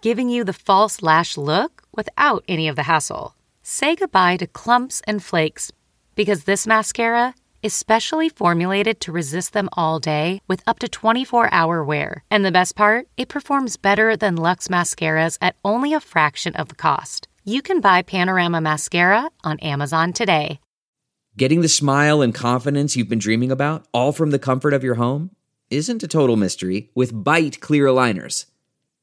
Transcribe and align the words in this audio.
giving 0.00 0.28
you 0.28 0.44
the 0.44 0.52
false 0.52 1.02
lash 1.02 1.36
look 1.36 1.82
without 1.92 2.44
any 2.46 2.68
of 2.68 2.76
the 2.76 2.84
hassle. 2.84 3.34
Say 3.62 3.96
goodbye 3.96 4.36
to 4.38 4.46
clumps 4.46 5.02
and 5.06 5.22
flakes 5.22 5.72
because 6.14 6.44
this 6.44 6.66
mascara 6.66 7.34
is 7.62 7.74
specially 7.74 8.28
formulated 8.28 9.00
to 9.00 9.12
resist 9.12 9.52
them 9.52 9.68
all 9.72 9.98
day 9.98 10.40
with 10.46 10.62
up 10.66 10.78
to 10.78 10.88
24 10.88 11.52
hour 11.52 11.82
wear. 11.82 12.22
And 12.30 12.44
the 12.44 12.52
best 12.52 12.76
part, 12.76 13.08
it 13.16 13.28
performs 13.28 13.76
better 13.76 14.16
than 14.16 14.36
Luxe 14.36 14.68
mascaras 14.68 15.38
at 15.40 15.56
only 15.64 15.92
a 15.92 16.00
fraction 16.00 16.54
of 16.54 16.68
the 16.68 16.76
cost. 16.76 17.26
You 17.44 17.62
can 17.62 17.80
buy 17.80 18.02
Panorama 18.02 18.60
Mascara 18.60 19.30
on 19.42 19.58
Amazon 19.60 20.12
today. 20.12 20.60
Getting 21.36 21.60
the 21.60 21.68
smile 21.68 22.20
and 22.20 22.34
confidence 22.34 22.96
you've 22.96 23.08
been 23.08 23.18
dreaming 23.18 23.50
about, 23.50 23.86
all 23.92 24.12
from 24.12 24.30
the 24.30 24.38
comfort 24.38 24.74
of 24.74 24.84
your 24.84 24.96
home, 24.96 25.30
isn't 25.70 26.02
a 26.02 26.08
total 26.08 26.36
mystery 26.36 26.90
with 26.94 27.12
Byte 27.12 27.60
clear 27.60 27.86
aligners. 27.86 28.46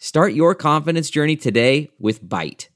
Start 0.00 0.32
your 0.32 0.54
confidence 0.54 1.10
journey 1.10 1.34
today 1.34 1.90
with 1.98 2.22
Byte. 2.22 2.68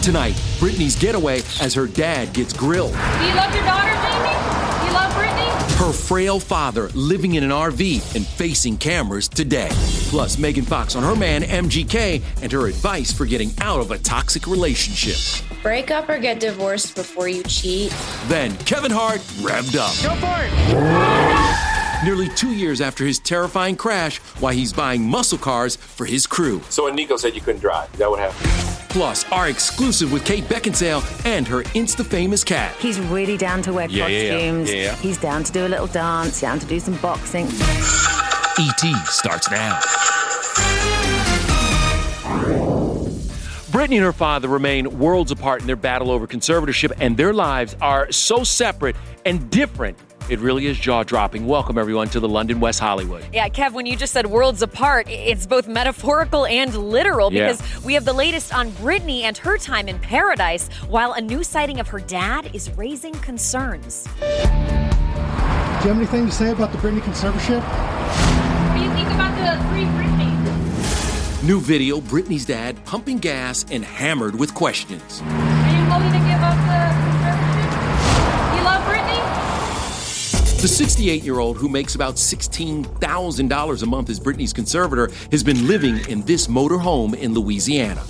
Tonight, 0.00 0.34
Britney's 0.60 0.94
getaway 0.94 1.38
as 1.60 1.74
her 1.74 1.88
dad 1.88 2.32
gets 2.32 2.52
grilled. 2.52 2.92
Do 2.92 3.26
you 3.26 3.34
love 3.34 3.52
your 3.52 3.64
daughter, 3.64 3.90
Jamie? 3.90 4.80
Do 4.80 4.86
you 4.86 4.92
love 4.92 5.12
Britney? 5.12 5.86
Her 5.86 5.92
frail 5.92 6.38
father 6.38 6.88
living 6.90 7.34
in 7.34 7.42
an 7.42 7.50
RV 7.50 8.14
and 8.14 8.24
facing 8.24 8.78
cameras 8.78 9.26
today. 9.26 9.70
Plus, 9.72 10.38
Megan 10.38 10.64
Fox 10.64 10.94
on 10.94 11.02
her 11.02 11.16
man 11.16 11.42
MGK 11.42 12.22
and 12.42 12.52
her 12.52 12.68
advice 12.68 13.12
for 13.12 13.26
getting 13.26 13.50
out 13.60 13.80
of 13.80 13.90
a 13.90 13.98
toxic 13.98 14.46
relationship. 14.46 15.44
Break 15.64 15.90
up 15.90 16.08
or 16.08 16.18
get 16.20 16.38
divorced 16.38 16.94
before 16.94 17.28
you 17.28 17.42
cheat. 17.42 17.92
Then 18.28 18.56
Kevin 18.58 18.92
Hart 18.92 19.20
revved 19.42 19.76
up. 19.76 19.94
Go 20.00 20.14
for 20.24 20.44
it! 20.44 21.29
Nearly 22.04 22.28
two 22.30 22.52
years 22.52 22.80
after 22.80 23.04
his 23.04 23.18
terrifying 23.18 23.76
crash 23.76 24.18
while 24.40 24.52
he's 24.52 24.72
buying 24.72 25.08
muscle 25.08 25.38
cars 25.38 25.76
for 25.76 26.06
his 26.06 26.26
crew. 26.26 26.60
So 26.70 26.84
when 26.84 26.94
Nico 26.94 27.16
said 27.16 27.34
you 27.34 27.40
couldn't 27.40 27.60
drive, 27.60 27.94
that 27.98 28.10
what 28.10 28.18
happened? 28.18 28.50
Plus, 28.90 29.30
our 29.30 29.48
exclusive 29.48 30.12
with 30.12 30.24
Kate 30.24 30.44
Beckinsale 30.44 31.02
and 31.24 31.46
her 31.46 31.62
Insta 31.74 32.04
famous 32.04 32.42
cat. 32.42 32.74
He's 32.76 32.98
really 32.98 33.36
down 33.36 33.62
to 33.62 33.72
wear 33.72 33.88
yeah, 33.88 34.06
costumes. 34.06 34.72
Yeah, 34.72 34.82
yeah. 34.82 34.96
He's 34.96 35.16
down 35.16 35.44
to 35.44 35.52
do 35.52 35.66
a 35.66 35.68
little 35.68 35.86
dance, 35.86 36.40
down 36.40 36.58
to 36.58 36.66
do 36.66 36.80
some 36.80 36.96
boxing. 36.96 37.46
E.T. 37.46 38.94
starts 39.06 39.48
now. 39.50 39.78
Britney 43.70 43.94
and 43.94 44.04
her 44.04 44.12
father 44.12 44.48
remain 44.48 44.98
worlds 44.98 45.30
apart 45.30 45.60
in 45.60 45.68
their 45.68 45.76
battle 45.76 46.10
over 46.10 46.26
conservatorship, 46.26 46.92
and 46.98 47.16
their 47.16 47.32
lives 47.32 47.76
are 47.80 48.10
so 48.10 48.42
separate 48.42 48.96
and 49.24 49.48
different 49.50 49.96
it 50.30 50.38
really 50.38 50.66
is 50.66 50.78
jaw 50.78 51.02
dropping. 51.02 51.44
Welcome, 51.44 51.76
everyone, 51.76 52.08
to 52.10 52.20
the 52.20 52.28
London 52.28 52.60
West 52.60 52.78
Hollywood. 52.78 53.24
Yeah, 53.32 53.48
Kev, 53.48 53.72
when 53.72 53.84
you 53.84 53.96
just 53.96 54.12
said 54.12 54.26
worlds 54.26 54.62
apart, 54.62 55.08
it's 55.10 55.44
both 55.44 55.66
metaphorical 55.66 56.46
and 56.46 56.72
literal 56.74 57.30
because 57.30 57.60
yeah. 57.60 57.80
we 57.84 57.94
have 57.94 58.04
the 58.04 58.12
latest 58.12 58.54
on 58.54 58.70
Britney 58.72 59.22
and 59.22 59.36
her 59.38 59.58
time 59.58 59.88
in 59.88 59.98
paradise, 59.98 60.68
while 60.88 61.12
a 61.14 61.20
new 61.20 61.42
sighting 61.42 61.80
of 61.80 61.88
her 61.88 61.98
dad 61.98 62.54
is 62.54 62.70
raising 62.76 63.14
concerns. 63.14 64.04
Do 64.20 64.26
you 64.26 65.94
have 65.94 65.96
anything 65.96 66.26
to 66.26 66.32
say 66.32 66.52
about 66.52 66.70
the 66.70 66.78
Britney 66.78 67.00
conservatorship? 67.00 67.60
What 67.60 68.76
do 68.76 68.84
you 68.84 68.92
think 68.92 69.08
about 69.08 69.34
the 69.36 69.68
free 69.70 69.84
Britney? 69.84 71.42
New 71.42 71.60
video 71.60 72.00
Britney's 72.00 72.44
dad 72.44 72.82
pumping 72.84 73.18
gas 73.18 73.64
and 73.70 73.84
hammered 73.84 74.38
with 74.38 74.54
questions. 74.54 75.22
The 80.60 80.68
68 80.68 81.22
year 81.22 81.38
old, 81.38 81.56
who 81.56 81.70
makes 81.70 81.94
about 81.94 82.16
$16,000 82.16 83.82
a 83.82 83.86
month 83.86 84.10
as 84.10 84.20
Britney's 84.20 84.52
conservator, 84.52 85.08
has 85.30 85.42
been 85.42 85.66
living 85.66 86.06
in 86.10 86.20
this 86.26 86.50
motor 86.50 86.76
home 86.76 87.14
in 87.14 87.32
Louisiana. 87.32 88.04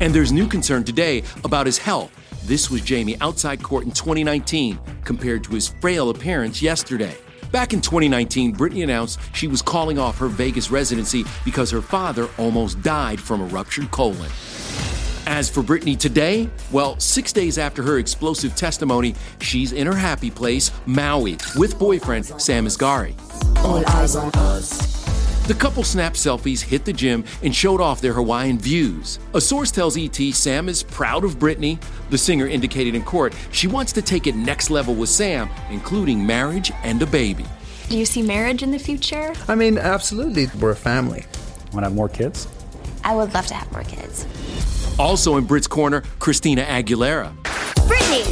And 0.00 0.14
there's 0.14 0.32
new 0.32 0.46
concern 0.46 0.82
today 0.82 1.22
about 1.44 1.66
his 1.66 1.76
health. 1.76 2.10
This 2.46 2.70
was 2.70 2.80
Jamie 2.80 3.18
outside 3.20 3.62
court 3.62 3.84
in 3.84 3.90
2019 3.90 4.78
compared 5.04 5.44
to 5.44 5.50
his 5.50 5.68
frail 5.68 6.08
appearance 6.08 6.62
yesterday. 6.62 7.14
Back 7.52 7.74
in 7.74 7.82
2019, 7.82 8.56
Britney 8.56 8.82
announced 8.82 9.20
she 9.34 9.46
was 9.46 9.60
calling 9.60 9.98
off 9.98 10.16
her 10.16 10.28
Vegas 10.28 10.70
residency 10.70 11.26
because 11.44 11.70
her 11.70 11.82
father 11.82 12.30
almost 12.38 12.80
died 12.80 13.20
from 13.20 13.42
a 13.42 13.46
ruptured 13.46 13.90
colon. 13.90 14.30
As 15.40 15.48
for 15.48 15.62
Britney 15.62 15.98
today, 15.98 16.50
well, 16.70 17.00
six 17.00 17.32
days 17.32 17.56
after 17.56 17.82
her 17.82 17.98
explosive 17.98 18.54
testimony, 18.54 19.14
she's 19.40 19.72
in 19.72 19.86
her 19.86 19.94
happy 19.94 20.30
place, 20.30 20.70
Maui, 20.84 21.38
with 21.56 21.78
boyfriend 21.78 22.26
Sam 22.26 22.66
Asghari. 22.66 23.14
All 23.64 23.82
eyes 23.88 24.16
on 24.16 24.30
us. 24.34 25.46
The 25.46 25.54
couple 25.54 25.82
snapped 25.82 26.16
selfies, 26.16 26.60
hit 26.60 26.84
the 26.84 26.92
gym, 26.92 27.24
and 27.42 27.56
showed 27.56 27.80
off 27.80 28.02
their 28.02 28.12
Hawaiian 28.12 28.58
views. 28.58 29.18
A 29.32 29.40
source 29.40 29.70
tells 29.70 29.96
ET 29.96 30.14
Sam 30.14 30.68
is 30.68 30.82
proud 30.82 31.24
of 31.24 31.38
Britney. 31.38 31.82
The 32.10 32.18
singer 32.18 32.46
indicated 32.46 32.94
in 32.94 33.02
court 33.02 33.34
she 33.50 33.66
wants 33.66 33.92
to 33.94 34.02
take 34.02 34.26
it 34.26 34.36
next 34.36 34.68
level 34.68 34.94
with 34.94 35.08
Sam, 35.08 35.48
including 35.70 36.26
marriage 36.26 36.70
and 36.82 37.00
a 37.00 37.06
baby. 37.06 37.46
Do 37.88 37.96
you 37.96 38.04
see 38.04 38.20
marriage 38.20 38.62
in 38.62 38.72
the 38.72 38.78
future? 38.78 39.32
I 39.48 39.54
mean, 39.54 39.78
absolutely. 39.78 40.48
We're 40.60 40.72
a 40.72 40.76
family. 40.76 41.24
Want 41.72 41.76
to 41.76 41.84
have 41.84 41.94
more 41.94 42.10
kids? 42.10 42.46
I 43.04 43.14
would 43.14 43.32
love 43.32 43.46
to 43.46 43.54
have 43.54 43.72
more 43.72 43.84
kids. 43.84 44.26
Also 45.00 45.38
in 45.38 45.44
Brit's 45.44 45.66
corner, 45.66 46.02
Christina 46.18 46.62
Aguilera. 46.62 47.34
Britney! 47.88 48.22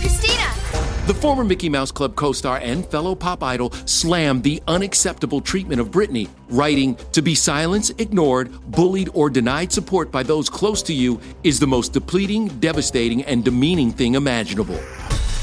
Christina! 0.00 1.06
The 1.06 1.14
former 1.14 1.44
Mickey 1.44 1.68
Mouse 1.68 1.92
Club 1.92 2.16
co 2.16 2.32
star 2.32 2.58
and 2.58 2.84
fellow 2.84 3.14
pop 3.14 3.44
idol 3.44 3.70
slammed 3.84 4.42
the 4.42 4.60
unacceptable 4.66 5.40
treatment 5.40 5.80
of 5.80 5.92
Britney, 5.92 6.28
writing, 6.48 6.96
To 7.12 7.22
be 7.22 7.36
silenced, 7.36 8.00
ignored, 8.00 8.50
bullied, 8.72 9.08
or 9.14 9.30
denied 9.30 9.70
support 9.70 10.10
by 10.10 10.24
those 10.24 10.50
close 10.50 10.82
to 10.82 10.92
you 10.92 11.20
is 11.44 11.60
the 11.60 11.66
most 11.68 11.92
depleting, 11.92 12.48
devastating, 12.58 13.22
and 13.22 13.44
demeaning 13.44 13.92
thing 13.92 14.16
imaginable. 14.16 14.80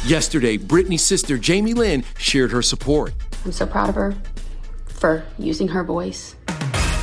Yesterday, 0.05 0.57
Britney's 0.57 1.01
sister 1.01 1.37
Jamie 1.37 1.73
Lynn 1.73 2.03
shared 2.17 2.51
her 2.51 2.61
support. 2.61 3.13
I'm 3.45 3.53
so 3.53 3.65
proud 3.65 3.87
of 3.87 3.95
her 3.95 4.17
for 4.85 5.23
using 5.37 5.69
her 5.69 5.85
voice 5.85 6.35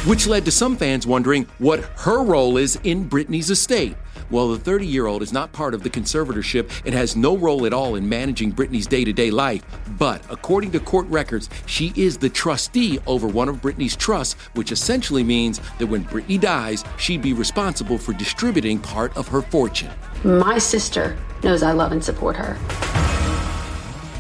which 0.06 0.26
led 0.26 0.47
to 0.47 0.50
some 0.50 0.76
fans 0.76 1.06
wondering 1.06 1.47
what 1.58 1.81
her 1.99 2.23
role 2.23 2.56
is 2.56 2.79
in 2.85 3.08
Britney's 3.08 3.50
estate. 3.50 3.97
Well, 4.31 4.49
the 4.49 4.58
30 4.58 4.87
year 4.87 5.06
old 5.06 5.23
is 5.23 5.32
not 5.32 5.52
part 5.52 5.75
of 5.75 5.82
the 5.82 5.91
conservatorship 5.91 6.70
and 6.87 6.94
has 6.94 7.17
no 7.17 7.37
role 7.37 7.67
at 7.67 7.73
all 7.75 7.97
in 7.97 8.08
managing 8.08 8.52
Britney's 8.52 8.87
day 8.87 9.05
to 9.05 9.12
day 9.12 9.31
life. 9.31 9.62
But 9.99 10.23
according 10.31 10.70
to 10.73 10.81
court 10.81 11.06
records, 11.08 11.50
she 11.67 11.93
is 11.97 12.17
the 12.17 12.31
trustee 12.31 12.99
over 13.06 13.26
one 13.26 13.49
of 13.49 13.56
Britney's 13.56 13.97
trusts, 13.97 14.41
which 14.55 14.73
essentially 14.73 15.25
means 15.25 15.61
that 15.79 15.87
when 15.87 16.05
Britney 16.05 16.41
dies, 16.41 16.85
she'd 16.97 17.23
be 17.23 17.32
responsible 17.32 17.99
for 17.99 18.12
distributing 18.14 18.79
part 18.79 19.14
of 19.17 19.29
her 19.29 19.43
fortune. 19.43 19.91
My 20.25 20.58
sister 20.58 21.19
knows 21.43 21.62
I 21.62 21.73
love 21.73 21.93
and 21.93 22.02
support 22.02 22.37
her. 22.37 23.10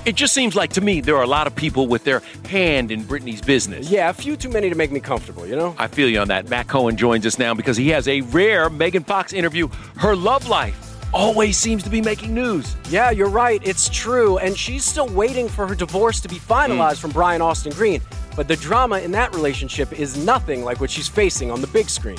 It 0.06 0.16
just 0.16 0.32
seems 0.32 0.54
like 0.54 0.72
to 0.74 0.80
me 0.80 1.00
there 1.00 1.16
are 1.16 1.22
a 1.22 1.26
lot 1.28 1.46
of 1.46 1.54
people 1.54 1.86
with 1.86 2.04
their 2.04 2.22
hand 2.46 2.90
in 2.90 3.04
Britney's 3.04 3.42
business. 3.42 3.90
Yeah, 3.90 4.08
a 4.08 4.14
few 4.14 4.36
too 4.36 4.48
many 4.48 4.70
to 4.70 4.74
make 4.74 4.90
me 4.90 5.00
comfortable, 5.00 5.46
you 5.46 5.56
know? 5.56 5.74
I 5.78 5.88
feel 5.88 6.08
you 6.08 6.20
on 6.20 6.28
that. 6.28 6.48
Matt 6.48 6.68
Cohen 6.68 6.96
joins 6.96 7.26
us 7.26 7.38
now 7.38 7.52
because 7.52 7.76
he 7.76 7.90
has 7.90 8.08
a 8.08 8.22
rare 8.22 8.70
Megan 8.70 9.04
Fox 9.04 9.32
interview. 9.32 9.68
Her 9.96 10.16
love 10.16 10.48
life 10.48 10.90
always 11.12 11.58
seems 11.58 11.82
to 11.82 11.90
be 11.90 12.00
making 12.00 12.34
news. 12.34 12.76
Yeah, 12.88 13.10
you're 13.10 13.28
right. 13.28 13.60
It's 13.66 13.88
true. 13.88 14.38
And 14.38 14.56
she's 14.56 14.84
still 14.84 15.08
waiting 15.08 15.48
for 15.48 15.66
her 15.66 15.74
divorce 15.74 16.20
to 16.20 16.28
be 16.28 16.36
finalized 16.36 16.96
mm. 16.96 17.00
from 17.00 17.10
Brian 17.10 17.42
Austin 17.42 17.72
Green. 17.72 18.00
But 18.36 18.48
the 18.48 18.56
drama 18.56 19.00
in 19.00 19.10
that 19.12 19.34
relationship 19.34 19.92
is 19.92 20.16
nothing 20.16 20.64
like 20.64 20.80
what 20.80 20.90
she's 20.90 21.08
facing 21.08 21.50
on 21.50 21.60
the 21.60 21.66
big 21.66 21.90
screen. 21.90 22.18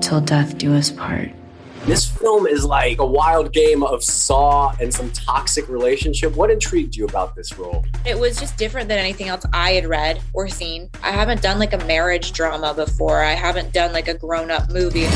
Till 0.00 0.20
death 0.20 0.56
do 0.58 0.74
us 0.74 0.90
part. 0.90 1.30
This 1.84 2.08
film 2.08 2.46
is 2.46 2.64
like 2.64 3.00
a 3.00 3.06
wild 3.06 3.52
game 3.52 3.82
of 3.82 4.04
Saw 4.04 4.72
and 4.80 4.94
some 4.94 5.10
toxic 5.10 5.68
relationship. 5.68 6.36
What 6.36 6.48
intrigued 6.48 6.94
you 6.94 7.06
about 7.06 7.34
this 7.34 7.58
role? 7.58 7.84
It 8.06 8.16
was 8.16 8.38
just 8.38 8.56
different 8.56 8.88
than 8.88 9.00
anything 9.00 9.26
else 9.26 9.44
I 9.52 9.72
had 9.72 9.86
read 9.86 10.22
or 10.32 10.48
seen. 10.48 10.90
I 11.02 11.10
haven't 11.10 11.42
done 11.42 11.58
like 11.58 11.72
a 11.72 11.84
marriage 11.86 12.32
drama 12.32 12.72
before, 12.72 13.24
I 13.24 13.32
haven't 13.32 13.72
done 13.72 13.92
like 13.92 14.06
a 14.06 14.14
grown 14.14 14.52
up 14.52 14.70
movie. 14.70 15.08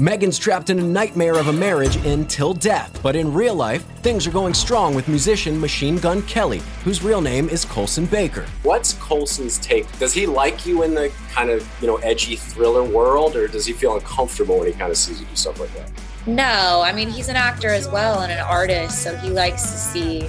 Megan's 0.00 0.38
trapped 0.38 0.70
in 0.70 0.78
a 0.78 0.82
nightmare 0.82 1.38
of 1.38 1.48
a 1.48 1.52
marriage 1.52 1.96
until 2.06 2.54
death, 2.54 2.98
but 3.02 3.14
in 3.14 3.34
real 3.34 3.54
life, 3.54 3.84
things 4.00 4.26
are 4.26 4.30
going 4.30 4.54
strong 4.54 4.94
with 4.94 5.06
musician 5.08 5.60
Machine 5.60 5.98
Gun 5.98 6.22
Kelly, 6.22 6.62
whose 6.84 7.02
real 7.02 7.20
name 7.20 7.50
is 7.50 7.66
Colson 7.66 8.06
Baker. 8.06 8.46
What's 8.62 8.94
Colson's 8.94 9.58
take? 9.58 9.86
Does 9.98 10.14
he 10.14 10.24
like 10.24 10.64
you 10.64 10.84
in 10.84 10.94
the 10.94 11.12
kind 11.32 11.50
of, 11.50 11.68
you 11.82 11.86
know, 11.86 11.96
edgy 11.96 12.36
thriller 12.36 12.82
world, 12.82 13.36
or 13.36 13.46
does 13.46 13.66
he 13.66 13.74
feel 13.74 13.94
uncomfortable 13.94 14.60
when 14.60 14.68
he 14.68 14.72
kind 14.72 14.90
of 14.90 14.96
sees 14.96 15.20
you 15.20 15.26
do 15.26 15.36
stuff 15.36 15.60
like 15.60 15.74
that? 15.74 15.90
No, 16.26 16.80
I 16.82 16.92
mean 16.92 17.10
he's 17.10 17.28
an 17.28 17.36
actor 17.36 17.68
as 17.68 17.86
well 17.86 18.20
and 18.20 18.32
an 18.32 18.40
artist, 18.40 19.02
so 19.02 19.14
he 19.16 19.28
likes 19.28 19.62
to 19.62 19.76
see 19.76 20.20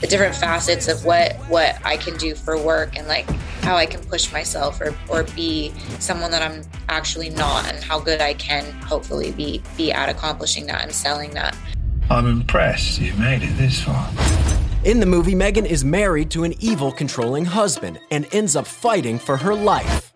the 0.00 0.08
different 0.08 0.34
facets 0.34 0.88
of 0.88 1.04
what 1.04 1.36
what 1.48 1.76
I 1.84 1.96
can 1.96 2.16
do 2.16 2.34
for 2.34 2.56
work 2.60 2.96
and 2.96 3.06
like 3.06 3.28
how 3.62 3.76
I 3.76 3.86
can 3.86 4.00
push 4.04 4.32
myself 4.32 4.80
or 4.80 4.94
or 5.08 5.22
be 5.22 5.72
someone 5.98 6.30
that 6.30 6.42
I'm 6.42 6.62
actually 6.88 7.30
not 7.30 7.66
and 7.66 7.82
how 7.82 7.98
good 8.00 8.20
I 8.20 8.34
can 8.34 8.64
hopefully 8.82 9.32
be 9.32 9.62
be 9.76 9.92
at 9.92 10.08
accomplishing 10.08 10.66
that 10.66 10.82
and 10.82 10.92
selling 10.92 11.30
that. 11.30 11.56
I'm 12.10 12.26
impressed 12.26 13.00
you 13.00 13.14
made 13.14 13.42
it 13.42 13.56
this 13.56 13.82
far. 13.82 14.10
In 14.82 14.98
the 14.98 15.06
movie, 15.06 15.34
Megan 15.34 15.66
is 15.66 15.84
married 15.84 16.30
to 16.30 16.44
an 16.44 16.54
evil, 16.58 16.90
controlling 16.90 17.44
husband 17.44 18.00
and 18.10 18.26
ends 18.32 18.56
up 18.56 18.66
fighting 18.66 19.18
for 19.18 19.36
her 19.36 19.54
life. 19.54 20.09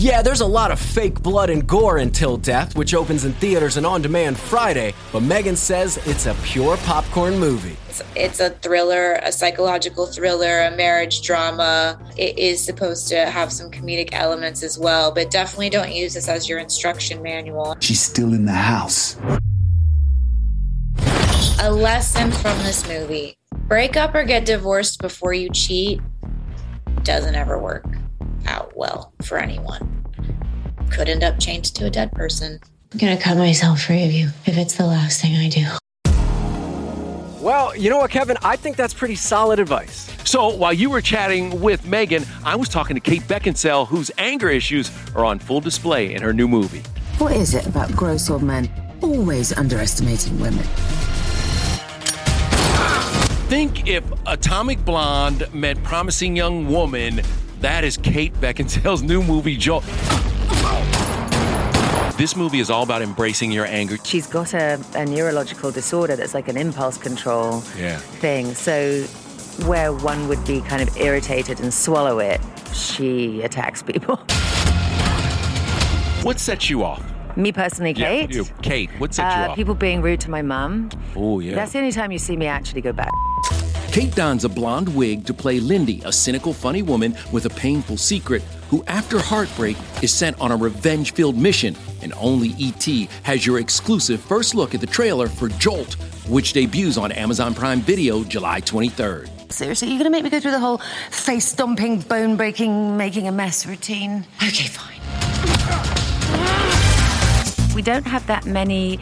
Yeah, 0.00 0.22
there's 0.22 0.40
a 0.40 0.46
lot 0.46 0.70
of 0.70 0.80
fake 0.80 1.22
blood 1.22 1.50
and 1.50 1.66
gore 1.66 1.98
until 1.98 2.38
death, 2.38 2.74
which 2.74 2.94
opens 2.94 3.26
in 3.26 3.34
theaters 3.34 3.76
and 3.76 3.84
on 3.84 4.00
demand 4.00 4.38
Friday, 4.38 4.94
but 5.12 5.22
Megan 5.22 5.56
says 5.56 5.98
it's 6.06 6.24
a 6.24 6.32
pure 6.42 6.78
popcorn 6.78 7.38
movie. 7.38 7.76
It's, 7.90 8.02
it's, 8.16 8.40
a 8.40 8.48
thriller, 8.48 9.20
a 9.22 9.30
psychological 9.30 10.06
thriller, 10.06 10.60
a 10.60 10.74
marriage 10.74 11.20
drama. 11.20 12.00
It 12.16 12.38
is 12.38 12.64
supposed 12.64 13.08
to 13.08 13.26
have 13.26 13.52
some 13.52 13.70
comedic 13.70 14.08
elements 14.12 14.62
as 14.62 14.78
well, 14.78 15.12
but 15.12 15.30
definitely 15.30 15.68
don't 15.68 15.92
use 15.92 16.14
this 16.14 16.30
as 16.30 16.48
your 16.48 16.60
instruction 16.60 17.22
manual. 17.22 17.76
She's 17.80 18.00
still 18.00 18.32
in 18.32 18.46
the 18.46 18.52
house. 18.52 19.18
A 21.60 21.70
lesson 21.70 22.32
from 22.32 22.56
this 22.60 22.88
movie 22.88 23.36
break 23.68 23.98
up 23.98 24.14
or 24.14 24.24
get 24.24 24.46
divorced 24.46 25.02
before 25.02 25.34
you 25.34 25.50
cheat 25.50 26.00
doesn't 27.04 27.34
ever 27.34 27.58
work 27.58 27.99
out 28.46 28.76
well 28.76 29.12
for 29.22 29.38
anyone. 29.38 30.04
Could 30.90 31.08
end 31.08 31.22
up 31.22 31.38
chained 31.38 31.64
to 31.74 31.86
a 31.86 31.90
dead 31.90 32.12
person. 32.12 32.60
I'm 32.92 32.98
gonna 32.98 33.16
cut 33.16 33.36
myself 33.36 33.82
free 33.82 34.04
of 34.04 34.12
you 34.12 34.30
if 34.46 34.58
it's 34.58 34.74
the 34.74 34.86
last 34.86 35.20
thing 35.20 35.36
I 35.36 35.48
do. 35.48 35.66
Well, 37.40 37.74
you 37.74 37.88
know 37.88 37.96
what, 37.96 38.10
Kevin? 38.10 38.36
I 38.42 38.56
think 38.56 38.76
that's 38.76 38.92
pretty 38.92 39.14
solid 39.14 39.58
advice. 39.58 40.10
So 40.24 40.48
while 40.54 40.74
you 40.74 40.90
were 40.90 41.00
chatting 41.00 41.60
with 41.62 41.86
Megan, 41.86 42.24
I 42.44 42.54
was 42.54 42.68
talking 42.68 42.96
to 42.96 43.00
Kate 43.00 43.22
Beckinsale, 43.22 43.86
whose 43.86 44.10
anger 44.18 44.50
issues 44.50 44.90
are 45.16 45.24
on 45.24 45.38
full 45.38 45.60
display 45.60 46.12
in 46.12 46.20
her 46.20 46.34
new 46.34 46.46
movie. 46.46 46.82
What 47.16 47.32
is 47.32 47.54
it 47.54 47.66
about 47.66 47.90
gross 47.92 48.28
old 48.28 48.42
men 48.42 48.70
always 49.00 49.56
underestimating 49.56 50.38
women? 50.38 50.64
Think 53.48 53.88
if 53.88 54.04
Atomic 54.26 54.84
Blonde 54.84 55.52
met 55.54 55.82
Promising 55.82 56.36
Young 56.36 56.68
Woman 56.68 57.22
that 57.60 57.84
is 57.84 57.96
Kate 57.96 58.34
Beckinsale's 58.34 59.02
new 59.02 59.22
movie, 59.22 59.56
Jolt. 59.56 59.84
This 62.16 62.36
movie 62.36 62.60
is 62.60 62.68
all 62.68 62.82
about 62.82 63.00
embracing 63.00 63.50
your 63.50 63.64
anger. 63.64 63.96
She's 64.04 64.26
got 64.26 64.52
a, 64.52 64.78
a 64.94 65.06
neurological 65.06 65.70
disorder 65.70 66.16
that's 66.16 66.34
like 66.34 66.48
an 66.48 66.56
impulse 66.58 66.98
control 66.98 67.62
yeah. 67.78 67.96
thing. 67.96 68.54
So, 68.54 69.02
where 69.66 69.92
one 69.92 70.28
would 70.28 70.44
be 70.46 70.60
kind 70.60 70.82
of 70.86 70.94
irritated 70.98 71.60
and 71.60 71.72
swallow 71.72 72.18
it, 72.18 72.40
she 72.74 73.40
attacks 73.42 73.82
people. 73.82 74.16
What 76.22 76.38
sets 76.38 76.68
you 76.68 76.84
off? 76.84 77.02
Me 77.36 77.52
personally, 77.52 77.94
Kate. 77.94 78.30
Yeah, 78.30 78.42
you. 78.42 78.44
Kate, 78.60 78.90
what 78.98 79.14
sets 79.14 79.34
uh, 79.34 79.38
you 79.38 79.50
off? 79.50 79.56
People 79.56 79.74
being 79.74 80.02
rude 80.02 80.20
to 80.20 80.30
my 80.30 80.42
mum. 80.42 80.90
Oh 81.16 81.40
yeah. 81.40 81.54
That's 81.54 81.72
the 81.72 81.78
only 81.78 81.92
time 81.92 82.12
you 82.12 82.18
see 82.18 82.36
me 82.36 82.46
actually 82.46 82.82
go 82.82 82.92
back. 82.92 83.10
Kate 83.92 84.14
dons 84.14 84.44
a 84.44 84.48
blonde 84.48 84.94
wig 84.94 85.26
to 85.26 85.34
play 85.34 85.58
Lindy, 85.58 86.00
a 86.04 86.12
cynical, 86.12 86.52
funny 86.52 86.80
woman 86.80 87.12
with 87.32 87.46
a 87.46 87.50
painful 87.50 87.96
secret 87.96 88.40
who, 88.68 88.84
after 88.86 89.18
heartbreak, 89.18 89.76
is 90.00 90.14
sent 90.14 90.40
on 90.40 90.52
a 90.52 90.56
revenge 90.56 91.12
filled 91.12 91.36
mission. 91.36 91.74
And 92.00 92.14
only 92.16 92.50
E.T. 92.50 93.08
has 93.24 93.44
your 93.44 93.58
exclusive 93.58 94.20
first 94.20 94.54
look 94.54 94.76
at 94.76 94.80
the 94.80 94.86
trailer 94.86 95.26
for 95.26 95.48
Jolt, 95.48 95.94
which 96.28 96.52
debuts 96.52 96.98
on 96.98 97.10
Amazon 97.10 97.52
Prime 97.52 97.80
Video 97.80 98.22
July 98.22 98.60
23rd. 98.60 99.50
Seriously, 99.52 99.88
you're 99.88 99.98
going 99.98 100.04
to 100.04 100.10
make 100.10 100.22
me 100.22 100.30
go 100.30 100.38
through 100.38 100.52
the 100.52 100.60
whole 100.60 100.78
face 101.10 101.46
stomping, 101.46 101.98
bone 101.98 102.36
breaking, 102.36 102.96
making 102.96 103.26
a 103.26 103.32
mess 103.32 103.66
routine? 103.66 104.24
Okay, 104.36 104.68
fine. 104.68 105.00
We 107.74 107.82
don't 107.82 108.06
have 108.06 108.24
that 108.28 108.46
many 108.46 109.00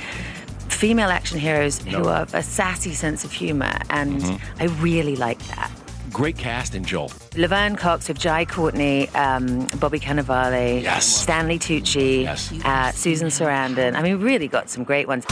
female 0.79 1.09
action 1.09 1.41
heroes 1.41 1.85
no. 1.85 1.99
who 1.99 2.09
have 2.09 2.33
a 2.35 2.43
sassy 2.43 2.95
sense 2.95 3.25
of 3.25 3.33
humor, 3.33 3.73
and 3.91 4.23
mm-hmm. 4.23 4.63
I 4.63 4.67
really 4.81 5.17
like 5.17 5.41
that. 5.49 5.71
Great 6.13 6.39
cast 6.39 6.77
in 6.77 6.85
Jolt. 6.85 7.13
Laverne 7.37 7.75
Cox 7.75 8.07
with 8.07 8.19
Jai 8.19 8.45
Courtney, 8.45 9.09
um, 9.11 9.67
Bobby 9.81 9.99
Cannavale, 9.99 10.81
yes. 10.81 11.05
Stanley 11.05 11.59
Tucci, 11.59 12.23
yes. 12.23 12.53
uh, 12.65 12.93
Susan 12.93 13.29
Sarandon. 13.29 13.97
I 13.97 14.03
mean, 14.03 14.21
really 14.21 14.47
got 14.47 14.71
some 14.71 14.85
great 14.85 15.09
ones. 15.09 15.25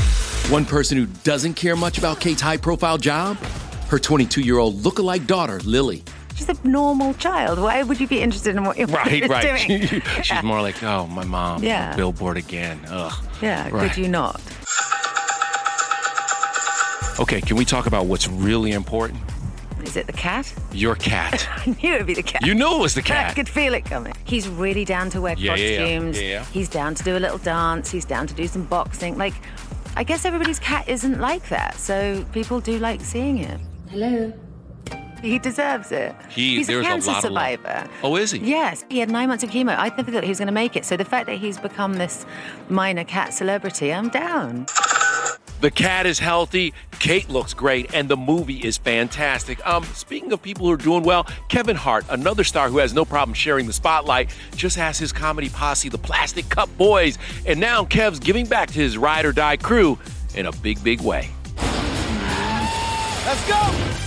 One 0.50 0.64
person 0.64 0.99
who 0.99 1.06
doesn't 1.23 1.54
care 1.54 1.76
much 1.76 1.97
about 1.97 2.18
Kate's 2.18 2.42
high 2.42 2.56
profile 2.56 2.99
job? 2.99 3.37
Her 3.88 4.00
22 4.00 4.40
year 4.40 4.59
old 4.59 4.75
look-alike 4.85 5.26
daughter, 5.28 5.61
Lily. 5.61 6.02
She's 6.35 6.49
a 6.49 6.56
normal 6.66 7.14
child. 7.14 7.61
Why 7.61 7.82
would 7.85 8.00
you 8.00 8.09
be 8.09 8.21
interested 8.21 8.56
in 8.56 8.64
what 8.64 8.76
your 8.76 8.88
right, 8.88 9.26
right. 9.28 9.68
doing? 9.68 10.02
She's 10.23 10.42
more 10.42 10.61
like, 10.61 10.82
oh, 10.82 11.06
my 11.06 11.25
mom. 11.25 11.62
Yeah. 11.62 11.94
Billboard 11.97 12.37
again. 12.37 12.80
Ugh. 12.88 13.25
Yeah. 13.40 13.71
Right. 13.71 13.88
Could 13.88 13.97
you 13.97 14.09
not? 14.09 14.40
Okay, 17.18 17.40
can 17.40 17.56
we 17.56 17.64
talk 17.64 17.87
about 17.87 18.06
what's 18.06 18.28
really 18.28 18.73
important? 18.73 19.18
Is 19.82 19.96
it 19.96 20.06
the 20.06 20.12
cat? 20.12 20.52
Your 20.73 20.96
cat. 20.96 21.49
I 21.56 21.66
knew 21.66 21.94
it 21.94 21.99
would 21.99 22.06
be 22.06 22.14
the 22.14 22.23
cat. 22.23 22.44
You 22.44 22.54
knew 22.54 22.75
it 22.76 22.80
was 22.80 22.94
the 22.94 23.00
cat. 23.00 23.30
I 23.30 23.35
could 23.35 23.49
feel 23.49 23.73
it 23.73 23.87
coming. 23.87 24.12
He's 24.25 24.49
really 24.49 24.85
down 24.85 25.08
to 25.11 25.20
wear 25.23 25.35
yeah, 25.38 25.52
costumes. 25.52 26.20
Yeah, 26.20 26.23
yeah. 26.23 26.30
yeah, 26.32 26.44
He's 26.46 26.68
down 26.68 26.94
to 26.94 27.02
do 27.02 27.16
a 27.16 27.20
little 27.20 27.38
dance. 27.38 27.90
He's 27.90 28.04
down 28.04 28.26
to 28.26 28.35
do 28.35 28.46
some 28.46 28.64
boxing. 28.64 29.16
Like, 29.16 29.35
I 29.96 30.04
guess 30.04 30.26
everybody's 30.26 30.58
cat 30.58 30.88
isn't 30.88 31.18
like 31.18 31.49
that. 31.49 31.76
So 31.76 32.23
people 32.32 32.61
do 32.61 32.78
like 32.78 33.00
seeing 33.00 33.38
it. 33.38 33.61
Hello. 33.88 34.32
He 35.23 35.38
deserves 35.38 35.92
it. 35.92 36.14
He, 36.28 36.56
he's 36.56 36.68
a 36.68 36.82
cancer 36.82 37.12
a 37.12 37.23
survivor. 37.23 37.88
Oh, 38.02 38.16
is 38.16 38.32
he? 38.32 38.40
Yes. 38.40 38.85
He 38.90 38.99
had 38.99 39.11
nine 39.11 39.28
months 39.28 39.42
of 39.42 39.50
chemo. 39.50 39.75
I 39.76 39.88
never 39.88 40.11
thought 40.11 40.25
he 40.25 40.28
was 40.28 40.38
going 40.38 40.49
to 40.49 40.52
make 40.52 40.76
it. 40.76 40.85
So 40.85 40.99
the 40.99 41.04
fact 41.06 41.26
that 41.28 41.38
he's 41.38 41.58
become 41.58 41.94
this 41.94 42.26
minor 42.68 43.04
cat 43.04 43.32
celebrity, 43.32 43.92
I'm 43.92 44.11
down. 44.11 44.66
The 45.61 45.70
cat 45.70 46.04
is 46.04 46.18
healthy. 46.18 46.75
Kate 46.99 47.29
looks 47.29 47.55
great, 47.55 47.95
and 47.95 48.09
the 48.09 48.17
movie 48.17 48.59
is 48.59 48.76
fantastic. 48.76 49.65
Um, 49.67 49.85
speaking 49.85 50.33
of 50.33 50.43
people 50.43 50.67
who 50.67 50.73
are 50.73 50.76
doing 50.76 51.03
well, 51.03 51.25
Kevin 51.49 51.76
Hart, 51.76 52.05
another 52.11 52.45
star 52.45 52.69
who 52.69 52.79
has 52.79 52.95
no 52.95 53.05
problem 53.05 53.35
sharing 53.35 53.67
the 53.67 53.73
spotlight, 53.73 54.35
just 54.57 54.76
has 54.76 54.99
his 54.99 55.12
comedy 55.12 55.49
posse, 55.49 55.88
the 55.88 55.99
Plastic 55.99 56.49
Cup 56.49 56.69
Boys, 56.76 57.19
and 57.47 57.61
now 57.61 57.85
Kev's 57.85 58.19
giving 58.19 58.47
back 58.47 58.69
to 58.69 58.79
his 58.79 58.99
ride 58.99 59.25
or 59.25 59.33
die 59.33 59.57
crew 59.57 59.99
in 60.35 60.47
a 60.47 60.53
big, 60.53 60.83
big 60.83 61.00
way. 61.00 61.31
Let's 63.26 63.47
go! 63.49 63.55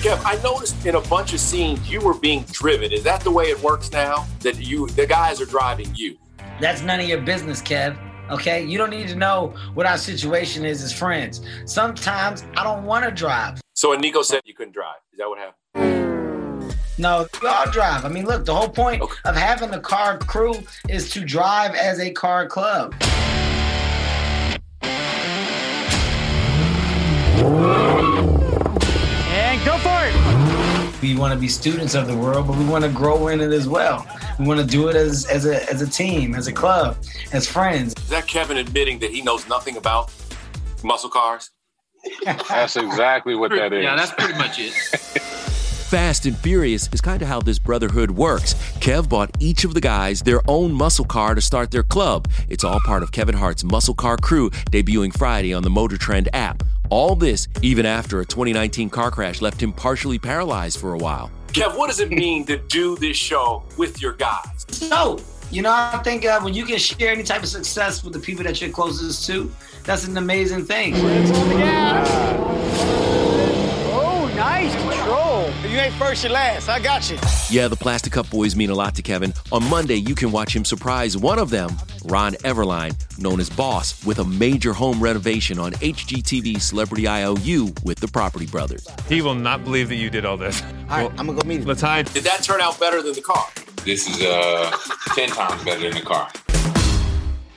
Kev, 0.01 0.22
I 0.24 0.41
noticed 0.41 0.86
in 0.86 0.96
a 0.96 1.01
bunch 1.01 1.34
of 1.34 1.41
scenes 1.41 1.91
you 1.91 2.00
were 2.00 2.13
being 2.13 2.43
driven. 2.51 2.93
Is 2.93 3.03
that 3.03 3.22
the 3.22 3.31
way 3.31 3.46
it 3.46 3.62
works 3.62 3.91
now? 3.91 4.25
That 4.39 4.58
you, 4.58 4.88
the 4.88 5.05
guys 5.05 5.41
are 5.41 5.46
driving 5.46 5.93
you? 5.93 6.17
That's 6.62 6.81
none 6.81 7.01
of 7.01 7.08
your 7.08 7.19
business, 7.22 7.62
Kev. 7.62 7.98
Okay? 8.29 8.63
You 8.63 8.77
don't 8.77 8.89
need 8.89 9.07
to 9.09 9.15
know 9.15 9.53
what 9.74 9.86
our 9.86 9.98
situation 9.98 10.65
is 10.65 10.83
as 10.83 10.93
friends. 10.93 11.41
Sometimes 11.65 12.43
I 12.55 12.63
don't 12.63 12.86
want 12.86 13.05
to 13.05 13.12
drive. 13.12 13.62
So 13.74 13.89
when 13.89 14.01
Nico 14.01 14.21
said 14.21 14.41
you 14.45 14.53
couldn't 14.53 14.74
drive, 14.74 14.98
is 15.12 15.19
that 15.19 15.29
what 15.29 15.39
happened? 15.39 15.55
No, 16.98 17.25
we 17.41 17.48
all 17.48 17.71
drive. 17.71 18.03
I 18.03 18.09
mean, 18.09 18.25
look, 18.25 18.43
the 18.43 18.53
whole 18.53 18.67
point 18.67 19.01
okay. 19.01 19.15
of 19.24 19.36
having 19.36 19.74
a 19.74 19.79
car 19.79 20.17
crew 20.17 20.53
is 20.89 21.09
to 21.12 21.24
drive 21.24 21.74
as 21.74 21.98
a 22.00 22.12
car 22.12 22.45
club. 22.45 22.93
We 31.09 31.15
want 31.15 31.33
to 31.33 31.39
be 31.39 31.47
students 31.47 31.95
of 31.95 32.05
the 32.05 32.15
world, 32.15 32.45
but 32.45 32.55
we 32.55 32.65
want 32.65 32.85
to 32.85 32.91
grow 32.91 33.29
in 33.29 33.41
it 33.41 33.51
as 33.51 33.67
well. 33.67 34.05
We 34.37 34.45
want 34.45 34.59
to 34.59 34.65
do 34.65 34.89
it 34.89 34.95
as, 34.95 35.25
as, 35.25 35.47
a, 35.47 35.67
as 35.67 35.81
a 35.81 35.89
team, 35.89 36.35
as 36.35 36.45
a 36.45 36.53
club, 36.53 36.97
as 37.33 37.47
friends. 37.47 37.95
Is 37.97 38.09
that 38.09 38.27
Kevin 38.27 38.57
admitting 38.57 38.99
that 38.99 39.09
he 39.09 39.23
knows 39.23 39.49
nothing 39.49 39.75
about 39.75 40.13
muscle 40.83 41.09
cars? 41.09 41.49
That's 42.23 42.75
exactly 42.75 43.33
what 43.33 43.49
that 43.49 43.73
is. 43.73 43.83
Yeah, 43.83 43.95
that's 43.95 44.11
pretty 44.11 44.37
much 44.37 44.59
it. 44.59 44.71
Fast 45.89 46.27
and 46.27 46.37
Furious 46.37 46.87
is 46.93 47.01
kind 47.01 47.21
of 47.23 47.27
how 47.27 47.41
this 47.41 47.57
brotherhood 47.57 48.11
works. 48.11 48.53
Kev 48.79 49.09
bought 49.09 49.31
each 49.39 49.65
of 49.65 49.73
the 49.73 49.81
guys 49.81 50.21
their 50.21 50.41
own 50.47 50.71
muscle 50.71 51.03
car 51.03 51.33
to 51.33 51.41
start 51.41 51.71
their 51.71 51.83
club. 51.83 52.27
It's 52.47 52.63
all 52.63 52.79
part 52.81 53.01
of 53.01 53.11
Kevin 53.11 53.35
Hart's 53.35 53.63
Muscle 53.63 53.95
Car 53.95 54.15
Crew 54.15 54.51
debuting 54.71 55.17
Friday 55.17 55.53
on 55.55 55.63
the 55.63 55.71
Motor 55.71 55.97
Trend 55.97 56.29
app. 56.33 56.61
All 56.89 57.15
this 57.15 57.48
even 57.62 57.86
after 57.86 58.19
a 58.22 58.25
2019 58.25 58.89
car 58.89 59.12
crash 59.12 59.41
left 59.41 59.62
him 59.62 59.72
partially 59.72 60.17
paralyzed 60.17 60.79
for 60.79 60.93
a 60.93 60.98
while. 60.98 61.29
Kev, 61.50 61.77
what 61.77 61.88
does 61.88 62.00
it 62.00 62.10
mean 62.10 62.46
to 62.46 62.58
do 62.58 62.96
this 62.96 63.17
show 63.17 63.63
with 63.77 64.01
your 64.01 64.13
guys? 64.13 64.65
So, 64.69 65.19
you 65.51 65.62
know, 65.62 65.72
I 65.72 66.00
think 66.03 66.25
uh, 66.25 66.39
when 66.41 66.53
you 66.53 66.65
can 66.65 66.77
share 66.77 67.12
any 67.12 67.24
type 67.24 67.43
of 67.43 67.50
success 67.50 68.03
with 68.03 68.13
the 68.13 68.19
people 68.19 68.43
that 68.43 68.60
you're 68.62 68.72
closest 68.72 69.25
to, 69.27 69.51
that's 69.84 70.08
an 70.08 70.17
amazing 70.17 70.65
thing. 70.65 70.93
Nice 70.93 71.31
control. 71.31 71.60
You 71.60 73.08
ain't 75.79 75.93
first, 75.95 76.24
you 76.24 76.29
last. 76.29 76.69
I 76.69 76.79
got 76.79 77.09
you. 77.09 77.17
Yeah, 77.50 77.67
the 77.67 77.75
Plastic 77.75 78.13
Cup 78.13 78.29
Boys 78.29 78.55
mean 78.55 78.69
a 78.69 78.75
lot 78.75 78.95
to 78.95 79.01
Kevin. 79.01 79.33
On 79.51 79.63
Monday, 79.69 79.95
you 79.95 80.15
can 80.15 80.31
watch 80.31 80.55
him 80.55 80.65
surprise 80.65 81.17
one 81.17 81.39
of 81.39 81.50
them, 81.50 81.71
Ron 82.05 82.33
Everline, 82.43 82.95
known 83.17 83.39
as 83.39 83.50
Boss, 83.50 84.03
with 84.05 84.19
a 84.19 84.25
major 84.25 84.74
home 84.74 85.01
renovation 85.01 85.59
on 85.59 85.71
HGTV 85.74 86.62
Celebrity 86.62 87.07
IOU 87.07 87.74
with 87.83 88.00
the 88.00 88.07
Property 88.07 88.45
Brothers. 88.45 88.88
He 89.07 89.21
will 89.21 89.36
not 89.36 89.63
believe 89.63 89.89
that 89.89 89.95
you 89.95 90.09
did 90.09 90.25
all 90.25 90.38
this. 90.38 90.62
All 90.89 91.07
right, 91.07 91.12
I'm 91.17 91.27
gonna 91.27 91.41
go 91.41 91.48
meet 91.48 91.62
him. 91.62 91.67
Let's 91.67 91.81
hide. 91.81 92.12
Did 92.13 92.24
that 92.24 92.43
turn 92.43 92.62
out 92.62 92.79
better 92.79 93.01
than 93.01 93.13
the 93.13 93.21
car? 93.21 93.48
This 93.86 94.07
is 94.09 94.21
uh, 94.21 94.75
10 95.15 95.29
times 95.29 95.63
better 95.63 95.81
than 95.81 95.93
the 95.93 96.01
car. 96.01 96.29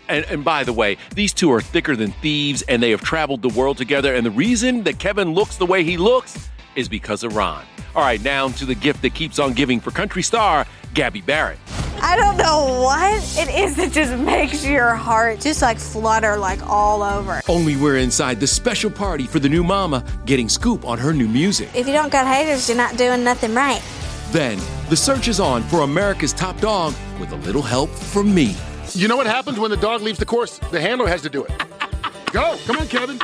And, 0.08 0.24
and, 0.26 0.44
by 0.44 0.62
the 0.62 0.72
way, 0.72 0.98
these 1.14 1.32
two 1.32 1.50
are 1.52 1.60
thicker 1.60 1.96
than 1.96 2.12
thieves 2.12 2.62
and 2.62 2.82
they 2.82 2.90
have 2.90 3.00
traveled 3.00 3.40
the 3.40 3.48
world 3.48 3.78
together. 3.78 4.14
And 4.14 4.26
the 4.26 4.30
reason 4.30 4.82
that 4.82 4.98
Kevin 4.98 5.32
looks 5.32 5.56
the 5.56 5.64
way 5.64 5.84
he 5.84 5.96
looks 5.96 6.50
is 6.76 6.88
because 6.88 7.24
of 7.24 7.36
Ron. 7.36 7.64
All 7.94 8.02
right, 8.02 8.22
now 8.22 8.48
to 8.48 8.64
the 8.64 8.74
gift 8.74 9.02
that 9.02 9.14
keeps 9.14 9.38
on 9.38 9.52
giving 9.52 9.80
for 9.80 9.90
country 9.90 10.22
star 10.22 10.66
Gabby 10.94 11.20
Barrett. 11.20 11.58
I 12.00 12.16
don't 12.16 12.36
know 12.36 12.82
what 12.82 13.22
it 13.38 13.48
is 13.48 13.76
that 13.76 13.92
just 13.92 14.16
makes 14.18 14.66
your 14.66 14.94
heart 14.94 15.40
just 15.40 15.62
like 15.62 15.78
flutter 15.78 16.36
like 16.36 16.60
all 16.68 17.02
over. 17.02 17.40
Only 17.48 17.76
we're 17.76 17.98
inside 17.98 18.40
the 18.40 18.46
special 18.46 18.90
party 18.90 19.24
for 19.24 19.38
the 19.38 19.48
new 19.48 19.62
mama 19.62 20.04
getting 20.26 20.48
scoop 20.48 20.86
on 20.86 20.98
her 20.98 21.12
new 21.12 21.28
music. 21.28 21.68
If 21.74 21.86
you 21.86 21.92
don't 21.92 22.10
got 22.10 22.26
haters, 22.26 22.68
you're 22.68 22.76
not 22.76 22.96
doing 22.96 23.22
nothing 23.22 23.54
right. 23.54 23.82
Then 24.30 24.58
the 24.88 24.96
search 24.96 25.28
is 25.28 25.38
on 25.38 25.62
for 25.62 25.82
America's 25.82 26.32
top 26.32 26.58
dog 26.60 26.94
with 27.20 27.32
a 27.32 27.36
little 27.36 27.62
help 27.62 27.90
from 27.90 28.34
me. 28.34 28.56
You 28.94 29.06
know 29.06 29.16
what 29.16 29.26
happens 29.26 29.58
when 29.58 29.70
the 29.70 29.76
dog 29.76 30.02
leaves 30.02 30.18
the 30.18 30.26
course? 30.26 30.58
The 30.70 30.80
handler 30.80 31.06
has 31.06 31.22
to 31.22 31.30
do 31.30 31.44
it. 31.44 31.52
Go. 32.32 32.56
Come 32.66 32.78
on, 32.78 32.88
Kevin. 32.88 33.18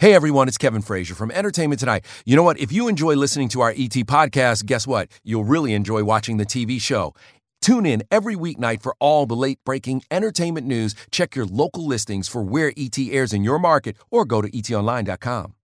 Hey 0.00 0.14
everyone, 0.14 0.46
it's 0.46 0.58
Kevin 0.58 0.82
Frazier 0.82 1.16
from 1.16 1.32
Entertainment 1.32 1.80
Tonight. 1.80 2.04
You 2.24 2.36
know 2.36 2.44
what? 2.44 2.60
If 2.60 2.70
you 2.70 2.86
enjoy 2.86 3.16
listening 3.16 3.48
to 3.48 3.62
our 3.62 3.70
ET 3.70 3.98
podcast, 4.06 4.64
guess 4.64 4.86
what? 4.86 5.10
You'll 5.24 5.42
really 5.42 5.74
enjoy 5.74 6.04
watching 6.04 6.36
the 6.36 6.46
TV 6.46 6.80
show. 6.80 7.14
Tune 7.60 7.84
in 7.84 8.04
every 8.08 8.36
weeknight 8.36 8.80
for 8.80 8.94
all 9.00 9.26
the 9.26 9.34
late 9.34 9.58
breaking 9.64 10.02
entertainment 10.08 10.68
news. 10.68 10.94
Check 11.10 11.34
your 11.34 11.46
local 11.46 11.84
listings 11.84 12.28
for 12.28 12.44
where 12.44 12.72
ET 12.76 12.96
airs 12.96 13.32
in 13.32 13.42
your 13.42 13.58
market 13.58 13.96
or 14.08 14.24
go 14.24 14.40
to 14.40 14.48
etonline.com. 14.48 15.54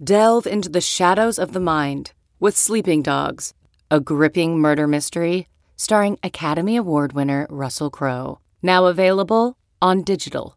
Delve 0.00 0.46
into 0.46 0.68
the 0.68 0.80
shadows 0.80 1.40
of 1.40 1.54
the 1.54 1.58
mind 1.58 2.12
with 2.38 2.56
Sleeping 2.56 3.02
Dogs, 3.02 3.52
a 3.90 3.98
gripping 3.98 4.60
murder 4.60 4.86
mystery 4.86 5.48
starring 5.74 6.20
Academy 6.22 6.76
Award 6.76 7.14
winner 7.14 7.48
Russell 7.50 7.90
Crowe. 7.90 8.38
Now 8.62 8.86
available 8.86 9.58
on 9.80 10.04
digital. 10.04 10.56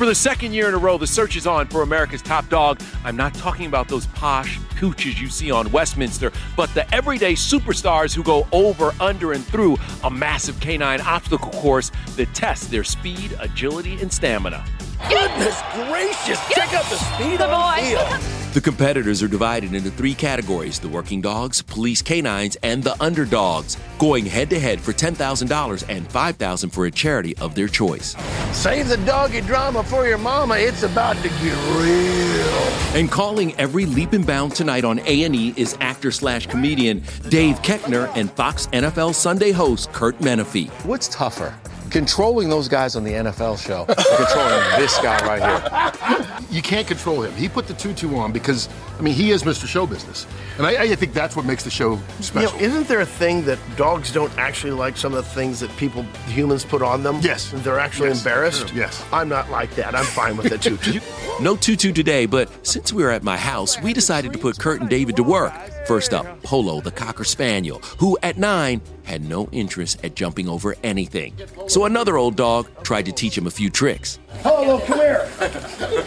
For 0.00 0.06
the 0.06 0.14
second 0.14 0.54
year 0.54 0.66
in 0.66 0.72
a 0.72 0.78
row, 0.78 0.96
the 0.96 1.06
search 1.06 1.36
is 1.36 1.46
on 1.46 1.66
for 1.66 1.82
America's 1.82 2.22
top 2.22 2.48
dog. 2.48 2.80
I'm 3.04 3.16
not 3.16 3.34
talking 3.34 3.66
about 3.66 3.86
those 3.86 4.06
posh 4.06 4.58
cooches 4.78 5.20
you 5.20 5.28
see 5.28 5.50
on 5.50 5.70
Westminster, 5.72 6.32
but 6.56 6.72
the 6.72 6.90
everyday 6.94 7.34
superstars 7.34 8.14
who 8.14 8.22
go 8.22 8.48
over, 8.50 8.94
under, 8.98 9.34
and 9.34 9.44
through 9.44 9.76
a 10.02 10.10
massive 10.10 10.58
canine 10.58 11.02
obstacle 11.02 11.52
course 11.52 11.92
that 12.16 12.32
tests 12.32 12.68
their 12.68 12.82
speed, 12.82 13.36
agility, 13.40 14.00
and 14.00 14.10
stamina. 14.10 14.64
Goodness 15.10 15.60
gracious! 15.74 16.42
Check 16.48 16.72
out 16.72 16.86
the 16.86 16.96
speed 16.96 17.38
the 17.38 17.50
on 17.50 17.76
the 17.76 17.82
field. 17.82 18.36
The 18.52 18.60
competitors 18.60 19.22
are 19.22 19.28
divided 19.28 19.74
into 19.74 19.92
three 19.92 20.12
categories 20.12 20.80
the 20.80 20.88
working 20.88 21.20
dogs, 21.20 21.62
police 21.62 22.02
canines, 22.02 22.56
and 22.64 22.82
the 22.82 23.00
underdogs, 23.00 23.76
going 24.00 24.26
head 24.26 24.50
to 24.50 24.58
head 24.58 24.80
for 24.80 24.92
$10,000 24.92 25.84
and 25.88 26.08
$5,000 26.08 26.72
for 26.72 26.86
a 26.86 26.90
charity 26.90 27.36
of 27.36 27.54
their 27.54 27.68
choice. 27.68 28.16
Save 28.50 28.88
the 28.88 28.96
doggy 29.06 29.40
drama 29.42 29.84
for 29.84 30.04
your 30.04 30.18
mama. 30.18 30.56
It's 30.56 30.82
about 30.82 31.16
to 31.18 31.28
get 31.28 31.76
real. 31.76 33.00
And 33.00 33.08
calling 33.08 33.54
every 33.54 33.86
leap 33.86 34.14
and 34.14 34.26
bound 34.26 34.56
tonight 34.56 34.84
on 34.84 34.98
A&E 34.98 35.54
is 35.56 35.76
actor 35.80 36.10
slash 36.10 36.48
comedian 36.48 37.04
Dave 37.28 37.62
Koechner 37.62 38.10
and 38.16 38.32
Fox 38.32 38.66
NFL 38.72 39.14
Sunday 39.14 39.52
host 39.52 39.92
Kurt 39.92 40.18
Menefee. 40.18 40.70
What's 40.84 41.06
tougher? 41.06 41.54
Controlling 41.90 42.48
those 42.48 42.68
guys 42.68 42.94
on 42.94 43.02
the 43.04 43.12
NFL 43.12 43.58
show, 43.58 43.84
controlling 43.84 44.60
this 44.80 44.96
guy 44.98 45.18
right 45.26 46.40
here. 46.40 46.46
You 46.50 46.62
can't 46.62 46.86
control 46.86 47.22
him. 47.22 47.32
He 47.34 47.48
put 47.48 47.66
the 47.66 47.74
tutu 47.74 48.14
on 48.16 48.32
because, 48.32 48.68
I 48.98 49.02
mean, 49.02 49.14
he 49.14 49.30
is 49.30 49.42
Mr. 49.42 49.66
Show 49.66 49.86
Business. 49.86 50.26
And 50.58 50.66
I, 50.66 50.82
I 50.82 50.94
think 50.94 51.12
that's 51.12 51.34
what 51.36 51.44
makes 51.44 51.64
the 51.64 51.70
show 51.70 51.98
special. 52.20 52.52
You 52.52 52.58
know, 52.58 52.64
isn't 52.64 52.88
there 52.88 53.00
a 53.00 53.06
thing 53.06 53.44
that 53.46 53.58
dogs 53.76 54.12
don't 54.12 54.36
actually 54.38 54.72
like 54.72 54.96
some 54.96 55.14
of 55.14 55.24
the 55.24 55.30
things 55.30 55.60
that 55.60 55.76
people, 55.76 56.02
humans, 56.26 56.64
put 56.64 56.80
on 56.82 57.02
them? 57.02 57.18
Yes. 57.22 57.50
They're 57.54 57.78
actually 57.80 58.08
Yes, 58.08 58.18
embarrassed? 58.18 58.72
Yes. 58.74 59.04
I'm 59.12 59.28
not 59.28 59.50
like 59.50 59.74
that. 59.76 59.94
I'm 59.94 60.04
fine 60.04 60.36
with 60.36 60.48
the 60.48 60.58
tutu. 60.58 61.00
No 61.40 61.56
tutu 61.56 61.90
today, 61.90 62.26
but 62.26 62.50
since 62.66 62.92
we 62.92 63.02
were 63.02 63.08
at 63.10 63.22
my 63.22 63.38
house, 63.38 63.80
we 63.80 63.94
decided 63.94 64.30
to 64.34 64.38
put 64.38 64.58
Kurt 64.58 64.82
and 64.82 64.90
David 64.90 65.16
to 65.16 65.22
work. 65.22 65.54
First 65.86 66.14
up, 66.14 66.42
Polo, 66.42 66.80
the 66.80 66.90
Cocker 66.90 67.24
Spaniel, 67.24 67.78
who 67.98 68.16
at 68.22 68.38
nine 68.38 68.80
had 69.04 69.28
no 69.28 69.48
interest 69.52 70.04
at 70.04 70.14
jumping 70.14 70.48
over 70.48 70.76
anything. 70.82 71.34
So 71.66 71.84
another 71.84 72.16
old 72.16 72.36
dog 72.36 72.68
tried 72.82 73.06
to 73.06 73.12
teach 73.12 73.36
him 73.36 73.46
a 73.46 73.50
few 73.50 73.70
tricks. 73.70 74.18
Polo, 74.42 74.78
come 74.80 74.98
here. 74.98 75.28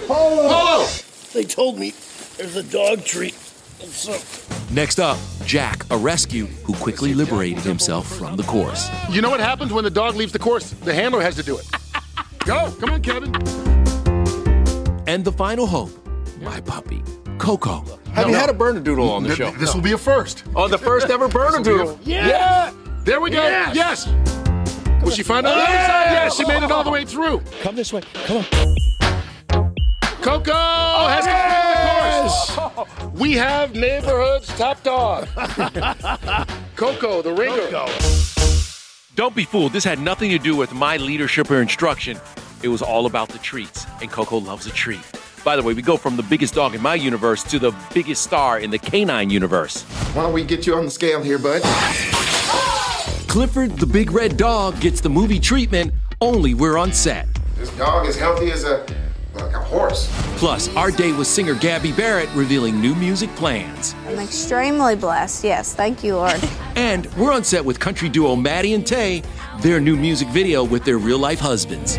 Polo. 0.07 0.47
Polo! 0.47 0.87
They 1.33 1.43
told 1.43 1.79
me 1.79 1.93
there's 2.37 2.55
a 2.55 2.63
dog 2.63 3.03
treat 3.03 3.35
Next 4.71 4.99
up, 4.99 5.17
Jack, 5.45 5.83
a 5.91 5.97
rescue 5.97 6.45
who 6.45 6.73
quickly 6.73 7.13
liberated 7.13 7.63
himself 7.63 8.07
from 8.07 8.37
the 8.37 8.43
course. 8.43 8.89
You 9.09 9.21
know 9.21 9.29
what 9.29 9.41
happens 9.41 9.73
when 9.73 9.83
the 9.83 9.89
dog 9.89 10.15
leaves 10.15 10.31
the 10.31 10.39
course? 10.39 10.69
The 10.69 10.93
handler 10.93 11.21
has 11.21 11.35
to 11.35 11.43
do 11.43 11.57
it. 11.57 11.65
Go, 12.45 12.73
come 12.79 12.91
on, 12.91 13.01
Kevin. 13.01 13.35
And 15.05 15.25
the 15.25 15.33
final 15.33 15.67
hope, 15.67 15.91
my 16.41 16.61
puppy, 16.61 17.03
Coco. 17.37 17.83
Have 18.13 18.29
you 18.29 18.35
had 18.35 18.49
a 18.49 18.53
Bernedoodle 18.53 19.09
on 19.09 19.23
the 19.23 19.35
Th- 19.35 19.37
show? 19.37 19.51
This 19.57 19.73
will 19.73 19.81
be 19.81 19.93
a 19.93 19.97
first. 19.97 20.43
Oh, 20.55 20.67
the 20.67 20.77
first 20.77 21.09
ever 21.09 21.27
Bernedoodle. 21.27 21.99
Yeah. 22.03 22.71
There 23.03 23.19
we 23.19 23.29
go. 23.31 23.41
Yes. 23.73 24.07
Will 25.03 25.11
she 25.11 25.23
find 25.23 25.45
out? 25.45 25.57
Yes, 25.57 26.35
she 26.37 26.45
made 26.45 26.63
it 26.63 26.71
all 26.71 26.83
the 26.83 26.91
way 26.91 27.05
through. 27.05 27.41
Come 27.61 27.75
this 27.75 27.91
way. 27.91 28.01
Come 28.25 28.37
on. 28.37 28.45
Coco 30.21 30.53
has 30.53 31.25
completed 31.25 32.69
the 32.69 32.85
course. 32.85 33.19
We 33.19 33.33
have 33.33 33.73
neighborhood's 33.75 34.47
top 34.57 34.81
dog. 34.83 35.27
Coco, 36.77 37.21
the 37.21 37.33
ringer. 37.33 37.67
Don't 39.15 39.35
be 39.35 39.43
fooled. 39.43 39.73
This 39.73 39.83
had 39.83 39.99
nothing 39.99 40.29
to 40.31 40.39
do 40.39 40.55
with 40.55 40.71
my 40.71 40.95
leadership 40.97 41.51
or 41.51 41.61
instruction. 41.61 42.17
It 42.63 42.69
was 42.69 42.81
all 42.81 43.05
about 43.05 43.29
the 43.29 43.39
treats, 43.39 43.85
and 44.01 44.09
Coco 44.09 44.37
loves 44.37 44.65
a 44.65 44.71
treat. 44.71 45.01
By 45.43 45.57
the 45.57 45.63
way, 45.63 45.73
we 45.73 45.81
go 45.81 45.97
from 45.97 46.15
the 46.15 46.23
biggest 46.23 46.53
dog 46.53 46.73
in 46.73 46.81
my 46.81 46.95
universe 46.95 47.43
to 47.43 47.59
the 47.59 47.75
biggest 47.93 48.23
star 48.23 48.59
in 48.59 48.71
the 48.71 48.79
canine 48.79 49.29
universe. 49.29 49.83
Why 50.13 50.23
don't 50.23 50.33
we 50.33 50.43
get 50.45 50.65
you 50.65 50.75
on 50.75 50.85
the 50.85 50.91
scale 50.91 51.21
here, 51.21 51.37
bud? 51.37 51.61
Clifford 53.27 53.77
the 53.77 53.85
Big 53.85 54.11
Red 54.11 54.37
Dog 54.37 54.79
gets 54.79 55.01
the 55.01 55.09
movie 55.09 55.39
treatment 55.39 55.93
only 56.21 56.53
we're 56.53 56.77
on 56.77 56.93
set. 56.93 57.27
This 57.57 57.69
dog 57.77 58.07
is 58.07 58.15
healthy 58.15 58.51
as 58.51 58.63
a 58.63 58.85
like 59.35 59.53
a 59.53 59.59
horse. 59.59 60.07
Plus, 60.37 60.73
our 60.75 60.91
day 60.91 61.11
with 61.11 61.27
singer 61.27 61.55
Gabby 61.55 61.91
Barrett 61.91 62.29
revealing 62.35 62.79
new 62.79 62.93
music 62.95 63.33
plans. 63.35 63.95
I'm 64.07 64.19
extremely 64.19 64.95
blessed. 64.95 65.43
Yes, 65.43 65.73
thank 65.73 66.03
you, 66.03 66.15
Lord. 66.15 66.41
And 66.75 67.05
we're 67.17 67.31
on 67.31 67.43
set 67.43 67.63
with 67.63 67.79
country 67.79 68.09
duo 68.09 68.35
Maddie 68.35 68.73
and 68.73 68.85
Tay, 68.85 69.21
their 69.59 69.79
new 69.79 69.95
music 69.95 70.27
video 70.29 70.63
with 70.63 70.83
their 70.83 70.97
real 70.97 71.19
life 71.19 71.39
husbands. 71.39 71.97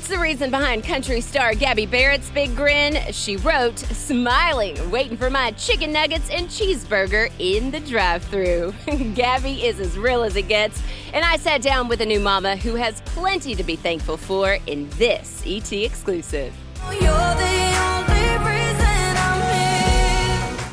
What's 0.00 0.08
the 0.08 0.18
reason 0.18 0.50
behind 0.50 0.82
country 0.82 1.20
star 1.20 1.54
Gabby 1.54 1.84
Barrett's 1.84 2.30
big 2.30 2.56
grin? 2.56 2.96
She 3.12 3.36
wrote, 3.36 3.78
smiling, 3.78 4.90
waiting 4.90 5.18
for 5.18 5.28
my 5.28 5.50
chicken 5.50 5.92
nuggets 5.92 6.30
and 6.30 6.48
cheeseburger 6.48 7.30
in 7.38 7.70
the 7.70 7.80
drive 7.80 8.24
through. 8.24 8.72
Gabby 9.14 9.62
is 9.62 9.78
as 9.78 9.98
real 9.98 10.22
as 10.22 10.36
it 10.36 10.48
gets, 10.48 10.82
and 11.12 11.22
I 11.22 11.36
sat 11.36 11.60
down 11.60 11.86
with 11.86 12.00
a 12.00 12.06
new 12.06 12.18
mama 12.18 12.56
who 12.56 12.76
has 12.76 13.02
plenty 13.02 13.54
to 13.54 13.62
be 13.62 13.76
thankful 13.76 14.16
for 14.16 14.56
in 14.66 14.88
this 14.96 15.42
ET 15.46 15.70
exclusive. 15.70 16.54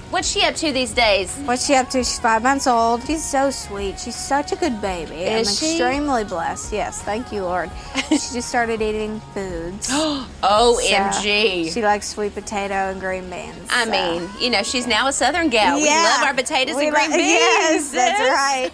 What's 0.09 0.31
she 0.31 0.41
up 0.43 0.55
to 0.55 0.71
these 0.71 0.93
days? 0.93 1.35
What's 1.39 1.65
she 1.65 1.75
up 1.75 1.89
to? 1.89 1.97
She's 1.97 2.17
five 2.17 2.41
months 2.41 2.65
old. 2.65 3.05
She's 3.05 3.25
so 3.25 3.51
sweet. 3.51 3.99
She's 3.99 4.15
such 4.15 4.53
a 4.53 4.55
good 4.55 4.79
baby. 4.79 5.15
Is 5.23 5.49
I'm 5.49 5.53
she? 5.53 5.71
extremely 5.71 6.23
blessed. 6.23 6.71
Yes, 6.71 7.01
thank 7.01 7.33
you, 7.33 7.43
Lord. 7.43 7.69
she 8.09 8.17
just 8.17 8.47
started 8.47 8.81
eating 8.81 9.19
foods. 9.33 9.89
OMG. 9.91 11.65
So, 11.65 11.71
she 11.71 11.81
likes 11.83 12.07
sweet 12.07 12.33
potato 12.33 12.73
and 12.73 13.01
green 13.01 13.29
beans. 13.29 13.67
I 13.69 13.83
so. 13.83 13.91
mean, 13.91 14.29
you 14.39 14.49
know, 14.49 14.63
she's 14.63 14.87
now 14.87 15.07
a 15.07 15.13
Southern 15.13 15.49
gal. 15.49 15.75
We 15.75 15.87
love 15.89 16.23
our 16.23 16.33
potatoes 16.33 16.77
We 16.77 16.87
and 16.87 16.95
green 16.95 17.11
beans. 17.11 17.21
Yes, 17.21 17.91
that's 17.91 18.73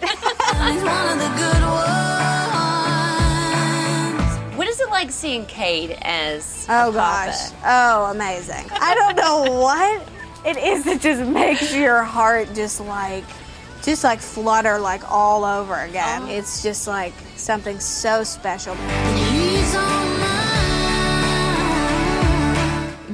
What 4.56 4.68
is 4.68 4.80
it 4.80 4.88
like 4.88 5.10
seeing 5.10 5.46
Cade 5.46 5.98
as 6.02 6.64
Oh 6.68 6.92
gosh. 6.92 7.50
Oh, 7.64 8.10
amazing. 8.12 8.64
I 8.70 8.94
don't 8.94 9.16
know 9.16 9.60
what 9.60 10.08
it 10.44 10.56
is 10.56 10.84
that 10.84 11.00
just 11.00 11.22
makes 11.28 11.74
your 11.74 12.02
heart 12.02 12.48
just 12.54 12.80
like 12.80 13.24
just 13.82 14.04
like 14.04 14.20
flutter 14.20 14.78
like 14.78 15.10
all 15.10 15.44
over 15.44 15.74
again. 15.80 16.28
It's 16.28 16.62
just 16.62 16.86
like 16.86 17.12
something 17.36 17.78
so 17.78 18.24
special. 18.24 18.74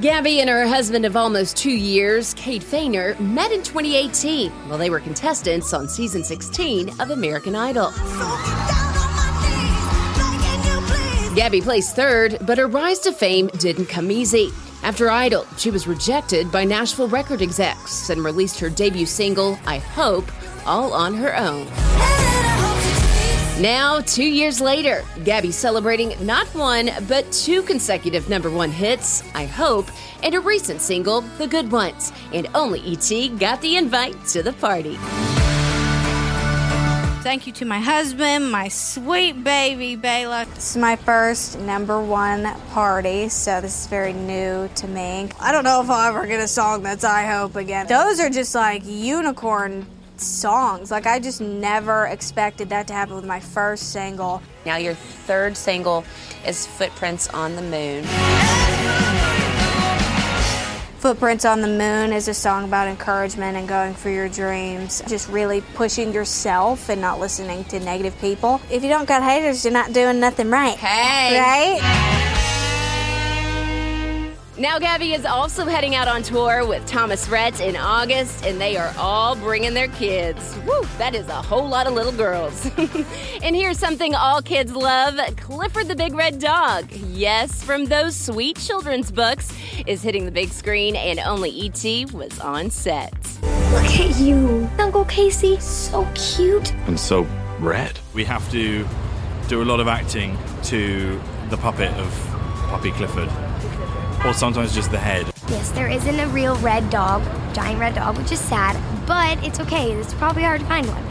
Gabby 0.01 0.39
and 0.39 0.49
her 0.49 0.65
husband 0.65 1.05
of 1.05 1.15
almost 1.15 1.55
two 1.55 1.69
years, 1.71 2.33
Cade 2.33 2.63
Foehner, 2.63 3.19
met 3.19 3.51
in 3.51 3.61
2018 3.61 4.49
while 4.67 4.77
they 4.77 4.89
were 4.89 4.99
contestants 4.99 5.73
on 5.73 5.87
season 5.87 6.23
16 6.23 6.99
of 6.99 7.11
American 7.11 7.55
Idol. 7.55 7.91
Gabby 11.35 11.61
placed 11.61 11.95
third, 11.95 12.37
but 12.41 12.57
her 12.57 12.67
rise 12.67 12.99
to 12.99 13.13
fame 13.13 13.47
didn't 13.59 13.85
come 13.85 14.09
easy. 14.09 14.51
After 14.83 15.11
Idol, 15.11 15.45
she 15.57 15.69
was 15.69 15.85
rejected 15.85 16.51
by 16.51 16.63
Nashville 16.63 17.07
record 17.07 17.41
execs 17.41 18.09
and 18.09 18.23
released 18.23 18.59
her 18.59 18.69
debut 18.69 19.05
single, 19.05 19.59
I 19.65 19.77
Hope, 19.77 20.31
all 20.65 20.93
on 20.93 21.13
her 21.13 21.37
own. 21.37 21.67
Now, 23.61 23.99
two 24.01 24.25
years 24.25 24.59
later, 24.59 25.03
Gabby's 25.23 25.55
celebrating 25.55 26.15
not 26.25 26.47
one, 26.55 26.89
but 27.07 27.31
two 27.31 27.61
consecutive 27.61 28.27
number 28.27 28.49
one 28.49 28.71
hits, 28.71 29.23
I 29.35 29.45
Hope, 29.45 29.87
and 30.23 30.33
a 30.33 30.39
recent 30.39 30.81
single, 30.81 31.21
The 31.37 31.47
Good 31.47 31.71
Ones. 31.71 32.11
And 32.33 32.47
only 32.55 32.79
E.T. 32.79 33.29
got 33.37 33.61
the 33.61 33.77
invite 33.77 34.25
to 34.27 34.41
the 34.41 34.53
party. 34.53 34.97
Thank 37.21 37.45
you 37.45 37.53
to 37.53 37.65
my 37.65 37.79
husband, 37.79 38.51
my 38.51 38.67
sweet 38.67 39.43
baby 39.43 39.95
Baylah. 39.95 40.51
This 40.55 40.71
is 40.71 40.77
my 40.77 40.95
first 40.95 41.59
number 41.59 42.01
one 42.01 42.51
party, 42.71 43.29
so 43.29 43.61
this 43.61 43.81
is 43.81 43.87
very 43.87 44.11
new 44.11 44.67
to 44.73 44.87
me. 44.87 45.29
I 45.39 45.51
don't 45.51 45.63
know 45.63 45.83
if 45.83 45.89
I'll 45.91 46.09
ever 46.09 46.25
get 46.25 46.39
a 46.39 46.47
song 46.47 46.81
that's 46.81 47.03
I 47.03 47.27
Hope 47.27 47.55
again. 47.57 47.85
Those 47.85 48.19
are 48.19 48.31
just 48.31 48.55
like 48.55 48.81
unicorn 48.85 49.85
songs. 50.17 50.89
Like 50.89 51.05
I 51.05 51.19
just 51.19 51.41
never 51.41 52.07
expected 52.07 52.69
that 52.69 52.87
to 52.87 52.93
happen 52.93 53.15
with 53.15 53.25
my 53.25 53.39
first 53.39 53.91
single. 53.91 54.41
Now, 54.65 54.77
your 54.77 54.95
third 54.95 55.55
single 55.55 56.03
is 56.43 56.65
Footprints 56.65 57.27
on 57.29 57.55
the 57.55 57.61
Moon. 57.61 59.50
Footprints 61.01 61.45
on 61.45 61.61
the 61.61 61.67
Moon 61.67 62.13
is 62.13 62.27
a 62.27 62.33
song 62.35 62.63
about 62.63 62.87
encouragement 62.87 63.57
and 63.57 63.67
going 63.67 63.95
for 63.95 64.11
your 64.11 64.29
dreams. 64.29 65.01
Just 65.07 65.29
really 65.29 65.61
pushing 65.73 66.13
yourself 66.13 66.89
and 66.89 67.01
not 67.01 67.19
listening 67.19 67.63
to 67.65 67.79
negative 67.79 68.15
people. 68.21 68.61
If 68.69 68.83
you 68.83 68.89
don't 68.89 69.07
got 69.07 69.23
haters, 69.23 69.65
you're 69.65 69.73
not 69.73 69.93
doing 69.93 70.19
nothing 70.19 70.51
right. 70.51 70.77
Hey. 70.77 71.39
Right? 71.39 72.30
Now, 74.61 74.77
Gabby 74.77 75.13
is 75.13 75.25
also 75.25 75.65
heading 75.65 75.95
out 75.95 76.07
on 76.07 76.21
tour 76.21 76.63
with 76.63 76.85
Thomas 76.85 77.27
Rhett 77.27 77.59
in 77.61 77.75
August, 77.75 78.45
and 78.45 78.61
they 78.61 78.77
are 78.77 78.93
all 78.95 79.35
bringing 79.35 79.73
their 79.73 79.87
kids. 79.87 80.55
Woo, 80.67 80.83
that 80.99 81.15
is 81.15 81.27
a 81.29 81.41
whole 81.41 81.67
lot 81.67 81.87
of 81.87 81.93
little 81.93 82.11
girls. 82.11 82.69
and 83.41 83.55
here's 83.55 83.79
something 83.79 84.13
all 84.13 84.39
kids 84.39 84.71
love 84.75 85.19
Clifford 85.37 85.87
the 85.87 85.95
Big 85.95 86.13
Red 86.13 86.37
Dog. 86.37 86.85
Yes, 86.91 87.63
from 87.63 87.85
those 87.85 88.15
sweet 88.15 88.55
children's 88.55 89.11
books, 89.11 89.51
is 89.87 90.03
hitting 90.03 90.25
the 90.25 90.31
big 90.31 90.49
screen, 90.49 90.95
and 90.95 91.17
only 91.21 91.49
E.T. 91.49 92.05
was 92.13 92.39
on 92.39 92.69
set. 92.69 93.13
Look 93.41 93.99
at 93.99 94.19
you, 94.19 94.69
Uncle 94.77 95.05
Casey. 95.05 95.59
So 95.59 96.07
cute. 96.13 96.71
and 96.85 96.99
so 96.99 97.25
red. 97.59 97.97
We 98.13 98.25
have 98.25 98.47
to 98.51 98.87
do 99.47 99.63
a 99.63 99.65
lot 99.65 99.79
of 99.79 99.87
acting 99.87 100.37
to 100.65 101.19
the 101.49 101.57
puppet 101.57 101.91
of 101.93 102.13
Puppy 102.69 102.91
Clifford, 102.91 103.27
or 104.25 104.33
sometimes 104.33 104.73
just 104.73 104.91
the 104.91 104.97
head. 104.97 105.31
Yes, 105.49 105.71
there 105.71 105.89
isn't 105.89 106.19
a 106.19 106.27
real 106.27 106.55
red 106.57 106.89
dog, 106.89 107.23
giant 107.53 107.79
red 107.79 107.95
dog, 107.95 108.17
which 108.17 108.31
is 108.31 108.39
sad, 108.39 108.77
but 109.05 109.43
it's 109.43 109.59
okay. 109.59 109.91
It's 109.91 110.13
probably 110.13 110.43
hard 110.43 110.61
to 110.61 110.67
find 110.67 110.87
one. 110.87 111.03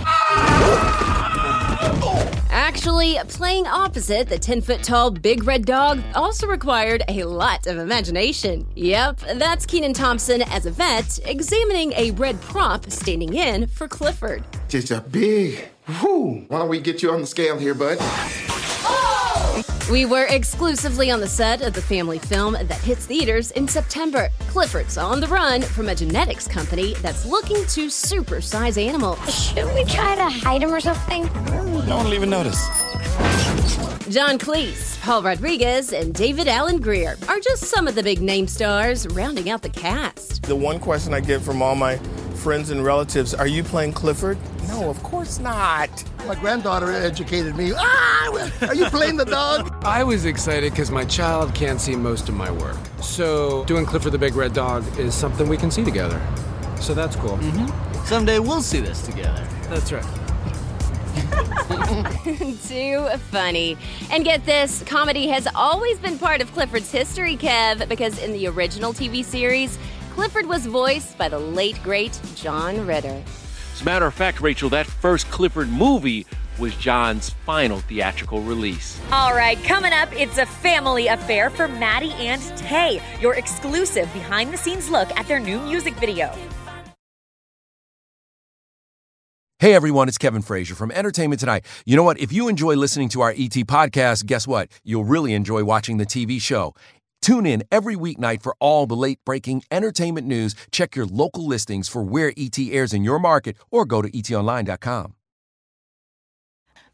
Actually, 2.52 3.16
playing 3.28 3.66
opposite 3.66 4.28
the 4.28 4.38
10 4.38 4.60
foot 4.60 4.82
tall 4.82 5.10
big 5.10 5.44
red 5.44 5.64
dog 5.64 6.00
also 6.14 6.46
required 6.46 7.02
a 7.08 7.24
lot 7.24 7.66
of 7.66 7.78
imagination. 7.78 8.66
Yep, 8.74 9.20
that's 9.34 9.66
Kenan 9.66 9.92
Thompson 9.92 10.42
as 10.42 10.66
a 10.66 10.70
vet 10.70 11.18
examining 11.24 11.92
a 11.92 12.10
red 12.12 12.40
prop 12.40 12.90
standing 12.90 13.34
in 13.34 13.66
for 13.66 13.88
Clifford. 13.88 14.44
Just 14.68 14.90
a 14.90 15.00
big 15.00 15.68
whoo. 16.02 16.44
Why 16.48 16.58
don't 16.58 16.68
we 16.68 16.80
get 16.80 17.02
you 17.02 17.10
on 17.10 17.20
the 17.20 17.26
scale 17.26 17.58
here, 17.58 17.74
bud? 17.74 17.98
We 19.90 20.06
were 20.06 20.26
exclusively 20.26 21.10
on 21.10 21.20
the 21.20 21.26
set 21.26 21.62
of 21.62 21.74
the 21.74 21.82
family 21.82 22.20
film 22.20 22.52
that 22.52 22.72
hits 22.74 23.06
theaters 23.06 23.50
in 23.50 23.66
September. 23.66 24.28
Clifford's 24.46 24.96
on 24.96 25.18
the 25.18 25.26
run 25.26 25.62
from 25.62 25.88
a 25.88 25.96
genetics 25.96 26.46
company 26.46 26.94
that's 27.02 27.26
looking 27.26 27.56
to 27.56 27.88
supersize 27.88 28.80
animals. 28.80 29.18
Should 29.34 29.66
we 29.74 29.84
try 29.86 30.14
to 30.14 30.30
hide 30.30 30.62
him 30.62 30.72
or 30.72 30.78
something? 30.78 31.24
No 31.24 31.96
one 31.96 32.04
will 32.04 32.14
even 32.14 32.30
notice. 32.30 32.64
John 34.08 34.38
Cleese, 34.38 35.00
Paul 35.00 35.24
Rodriguez, 35.24 35.92
and 35.92 36.14
David 36.14 36.46
Alan 36.46 36.80
Grier 36.80 37.16
are 37.26 37.40
just 37.40 37.64
some 37.64 37.88
of 37.88 37.96
the 37.96 38.02
big 38.04 38.20
name 38.20 38.46
stars 38.46 39.08
rounding 39.08 39.50
out 39.50 39.62
the 39.62 39.70
cast. 39.70 40.44
The 40.44 40.54
one 40.54 40.78
question 40.78 41.12
I 41.14 41.18
get 41.20 41.40
from 41.40 41.62
all 41.62 41.74
my 41.74 41.96
friends 42.36 42.70
and 42.70 42.84
relatives 42.84 43.34
are 43.34 43.48
you 43.48 43.64
playing 43.64 43.92
Clifford? 43.94 44.38
No, 44.68 44.88
of 44.88 45.02
course 45.02 45.40
not. 45.40 45.89
My 46.30 46.36
granddaughter 46.36 46.92
educated 46.92 47.56
me. 47.56 47.72
Ah, 47.76 48.48
are 48.68 48.74
you 48.76 48.84
playing 48.84 49.16
the 49.16 49.24
dog? 49.24 49.74
I 49.84 50.04
was 50.04 50.26
excited 50.26 50.70
because 50.70 50.88
my 50.88 51.04
child 51.04 51.52
can't 51.56 51.80
see 51.80 51.96
most 51.96 52.28
of 52.28 52.36
my 52.36 52.52
work. 52.52 52.76
So 53.02 53.64
doing 53.64 53.84
Clifford 53.84 54.12
the 54.12 54.18
Big 54.18 54.36
Red 54.36 54.52
Dog 54.52 54.84
is 54.96 55.12
something 55.12 55.48
we 55.48 55.56
can 55.56 55.72
see 55.72 55.82
together. 55.82 56.24
So 56.80 56.94
that's 56.94 57.16
cool. 57.16 57.36
Mm-hmm. 57.36 58.06
Someday 58.06 58.38
we'll 58.38 58.62
see 58.62 58.78
this 58.78 59.04
together. 59.04 59.44
That's 59.70 59.90
right. 59.90 60.04
Too 62.68 63.08
funny. 63.32 63.76
And 64.12 64.24
get 64.24 64.46
this 64.46 64.84
comedy 64.84 65.26
has 65.26 65.48
always 65.56 65.98
been 65.98 66.16
part 66.16 66.40
of 66.40 66.52
Clifford's 66.52 66.92
history, 66.92 67.36
Kev, 67.36 67.88
because 67.88 68.22
in 68.22 68.32
the 68.32 68.46
original 68.46 68.92
TV 68.92 69.24
series, 69.24 69.80
Clifford 70.10 70.46
was 70.46 70.64
voiced 70.66 71.18
by 71.18 71.28
the 71.28 71.40
late, 71.40 71.82
great 71.82 72.20
John 72.36 72.86
Ritter. 72.86 73.20
As 73.80 73.82
a 73.82 73.86
matter 73.86 74.04
of 74.04 74.12
fact, 74.12 74.42
Rachel, 74.42 74.68
that 74.70 74.84
first 74.84 75.30
Clifford 75.30 75.70
movie 75.70 76.26
was 76.58 76.76
John's 76.76 77.30
final 77.30 77.80
theatrical 77.80 78.42
release. 78.42 79.00
All 79.10 79.32
right, 79.34 79.56
coming 79.64 79.94
up, 79.94 80.14
it's 80.14 80.36
a 80.36 80.44
family 80.44 81.06
affair 81.06 81.48
for 81.48 81.66
Maddie 81.66 82.12
and 82.12 82.42
Tay, 82.58 83.00
your 83.22 83.36
exclusive 83.36 84.12
behind 84.12 84.52
the 84.52 84.58
scenes 84.58 84.90
look 84.90 85.10
at 85.18 85.26
their 85.26 85.40
new 85.40 85.58
music 85.60 85.94
video. 85.94 86.30
Hey 89.60 89.72
everyone, 89.72 90.08
it's 90.08 90.18
Kevin 90.18 90.42
Frazier 90.42 90.74
from 90.74 90.90
Entertainment 90.90 91.40
Tonight. 91.40 91.64
You 91.86 91.96
know 91.96 92.02
what? 92.02 92.20
If 92.20 92.34
you 92.34 92.48
enjoy 92.48 92.74
listening 92.74 93.08
to 93.10 93.22
our 93.22 93.30
ET 93.30 93.64
podcast, 93.66 94.26
guess 94.26 94.46
what? 94.46 94.68
You'll 94.84 95.04
really 95.04 95.32
enjoy 95.32 95.64
watching 95.64 95.96
the 95.96 96.06
TV 96.06 96.38
show. 96.38 96.74
Tune 97.22 97.46
in 97.46 97.62
every 97.70 97.96
weeknight 97.96 98.42
for 98.42 98.54
all 98.60 98.86
the 98.86 98.96
late 98.96 99.18
breaking 99.24 99.62
entertainment 99.70 100.26
news. 100.26 100.54
Check 100.70 100.96
your 100.96 101.06
local 101.06 101.46
listings 101.46 101.88
for 101.88 102.02
where 102.02 102.32
ET 102.36 102.58
airs 102.58 102.92
in 102.92 103.04
your 103.04 103.18
market 103.18 103.56
or 103.70 103.84
go 103.84 104.02
to 104.02 104.10
etonline.com. 104.10 105.14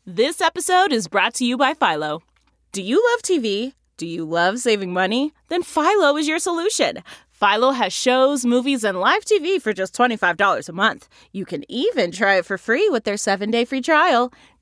This 0.05 0.41
episode 0.41 0.93
is 0.93 1.09
brought 1.09 1.35
to 1.35 1.45
you 1.45 1.57
by 1.57 1.75
Philo. 1.75 2.23
Do 2.73 2.83
you 2.83 3.03
love 3.13 3.23
TV? 3.23 3.73
Do 3.97 4.07
you 4.07 4.25
love 4.25 4.59
saving 4.59 4.93
money? 4.93 5.33
Then 5.49 5.63
Philo 5.63 6.17
is 6.17 6.29
your 6.29 6.39
solution. 6.39 7.03
Philo 7.31 7.73
has 7.73 7.93
shows, 7.93 8.47
movies, 8.47 8.85
and 8.85 9.01
live 9.01 9.25
TV 9.25 9.61
for 9.61 9.73
just 9.73 9.95
$25 9.97 10.69
a 10.69 10.73
month. 10.73 11.09
You 11.33 11.45
can 11.45 11.65
even 11.71 12.11
try 12.13 12.37
it 12.37 12.47
for 12.47 12.57
free 12.57 12.89
with 12.89 13.05
their 13.05 13.17
seven 13.17 13.51
day 13.51 13.65
free 13.65 13.81
trial. 13.81 14.33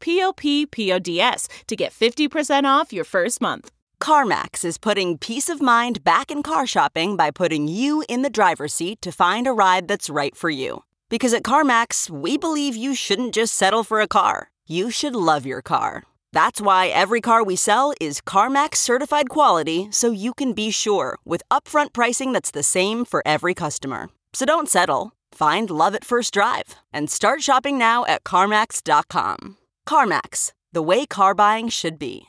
p-o-p-p-o-d-s 0.00 1.48
to 1.66 1.76
get 1.76 1.92
50% 1.92 2.64
off 2.64 2.92
your 2.92 3.04
first 3.04 3.40
month. 3.40 3.70
CarMax 4.00 4.64
is 4.64 4.78
putting 4.78 5.18
peace 5.18 5.48
of 5.48 5.60
mind 5.60 6.04
back 6.04 6.30
in 6.30 6.42
car 6.42 6.66
shopping 6.66 7.16
by 7.16 7.30
putting 7.30 7.68
you 7.68 8.04
in 8.08 8.22
the 8.22 8.30
driver's 8.30 8.74
seat 8.74 9.02
to 9.02 9.12
find 9.12 9.46
a 9.46 9.52
ride 9.52 9.88
that's 9.88 10.10
right 10.10 10.36
for 10.36 10.50
you. 10.50 10.84
Because 11.08 11.34
at 11.34 11.42
CarMax, 11.42 12.08
we 12.10 12.38
believe 12.38 12.76
you 12.76 12.94
shouldn't 12.94 13.34
just 13.34 13.54
settle 13.54 13.84
for 13.84 14.00
a 14.00 14.08
car. 14.08 14.50
You 14.66 14.90
should 14.90 15.14
love 15.14 15.46
your 15.46 15.62
car. 15.62 16.04
That's 16.32 16.60
why 16.60 16.88
every 16.88 17.20
car 17.20 17.42
we 17.42 17.56
sell 17.56 17.92
is 18.00 18.20
CarMax 18.20 18.76
certified 18.76 19.28
quality 19.28 19.88
so 19.90 20.10
you 20.10 20.34
can 20.34 20.52
be 20.52 20.70
sure 20.70 21.18
with 21.24 21.42
upfront 21.50 21.92
pricing 21.92 22.32
that's 22.32 22.50
the 22.50 22.62
same 22.62 23.04
for 23.04 23.22
every 23.26 23.54
customer. 23.54 24.10
So 24.32 24.46
don't 24.46 24.68
settle. 24.68 25.12
Find 25.32 25.70
love 25.70 25.94
at 25.94 26.04
first 26.04 26.34
drive 26.34 26.76
and 26.92 27.10
start 27.10 27.42
shopping 27.42 27.78
now 27.78 28.04
at 28.06 28.24
CarMax.com. 28.24 29.57
CarMax, 29.88 30.52
the 30.70 30.82
way 30.82 31.06
car 31.06 31.34
buying 31.34 31.70
should 31.70 31.98
be. 31.98 32.24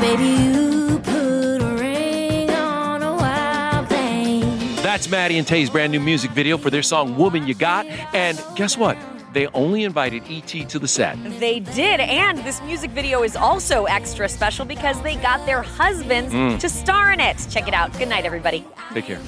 Baby, 0.00 0.24
you 0.24 0.98
put 1.04 1.60
a 1.60 1.76
ring 1.78 2.48
on 2.48 3.02
a 3.02 3.14
wild 3.14 3.88
thing. 3.90 4.40
That's 4.76 5.10
Maddie 5.10 5.36
and 5.36 5.46
Tay's 5.46 5.68
brand 5.68 5.92
new 5.92 6.00
music 6.00 6.30
video 6.30 6.56
for 6.56 6.70
their 6.70 6.82
song 6.82 7.18
Woman 7.18 7.46
You 7.46 7.52
Got. 7.54 7.84
And 8.14 8.42
guess 8.56 8.78
what? 8.78 8.96
They 9.34 9.48
only 9.48 9.84
invited 9.84 10.22
E.T. 10.30 10.64
to 10.64 10.78
the 10.78 10.88
set. 10.88 11.18
They 11.38 11.60
did, 11.60 12.00
and 12.00 12.38
this 12.38 12.62
music 12.62 12.90
video 12.92 13.22
is 13.22 13.36
also 13.36 13.84
extra 13.84 14.30
special 14.30 14.64
because 14.64 14.98
they 15.02 15.16
got 15.16 15.44
their 15.44 15.60
husbands 15.60 16.32
Mm. 16.32 16.58
to 16.58 16.70
star 16.70 17.12
in 17.12 17.20
it. 17.20 17.36
Check 17.50 17.68
it 17.68 17.74
out. 17.74 17.92
Good 17.98 18.08
night, 18.08 18.24
everybody. 18.24 18.64
Take 18.94 19.04
care. 19.04 19.18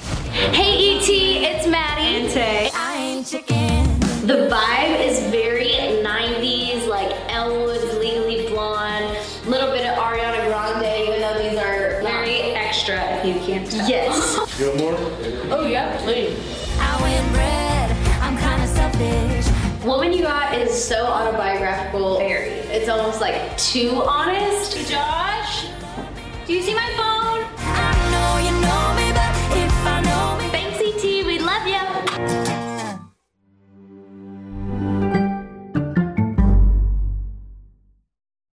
Hey 0.51 0.97
ET, 0.97 1.07
it's 1.07 1.67
Maddie. 1.67 2.23
And 2.23 2.33
Tay. 2.33 2.71
I 2.73 2.97
ain't 2.97 3.27
chicken. 3.27 3.80
The 4.21 4.47
vibe 4.51 5.03
is 5.03 5.19
very 5.31 5.71
90s, 6.03 6.87
like 6.87 7.11
Elwood, 7.31 7.81
Legally 7.99 8.49
Blonde, 8.49 9.17
little 9.47 9.71
bit 9.71 9.87
of 9.87 9.97
Ariana 9.97 10.45
Grande, 10.45 11.07
even 11.07 11.21
though 11.21 11.41
these 11.41 11.57
are 11.57 12.03
very 12.03 12.53
extra 12.53 13.01
if 13.15 13.25
you 13.25 13.33
can't 13.43 13.69
tell. 13.69 13.89
Yes. 13.89 14.37
You 14.59 14.67
want 14.67 14.79
more? 14.79 14.93
Oh, 15.49 15.65
yeah, 15.65 15.97
please. 16.03 16.37
I 16.79 17.01
went 17.01 17.35
red. 17.35 17.91
I'm 18.21 18.37
kind 18.37 18.61
of 18.61 18.69
selfish. 18.69 19.83
Woman 19.83 20.13
You 20.13 20.21
Got 20.21 20.53
is 20.53 20.71
so 20.71 21.03
autobiographical. 21.03 22.19
Very. 22.19 22.49
It's 22.69 22.89
almost 22.89 23.21
like 23.21 23.57
too 23.57 24.03
honest. 24.03 24.87
Josh, 24.87 25.65
do 26.45 26.53
you 26.53 26.61
see 26.61 26.75
my 26.75 26.93
phone? 26.95 27.10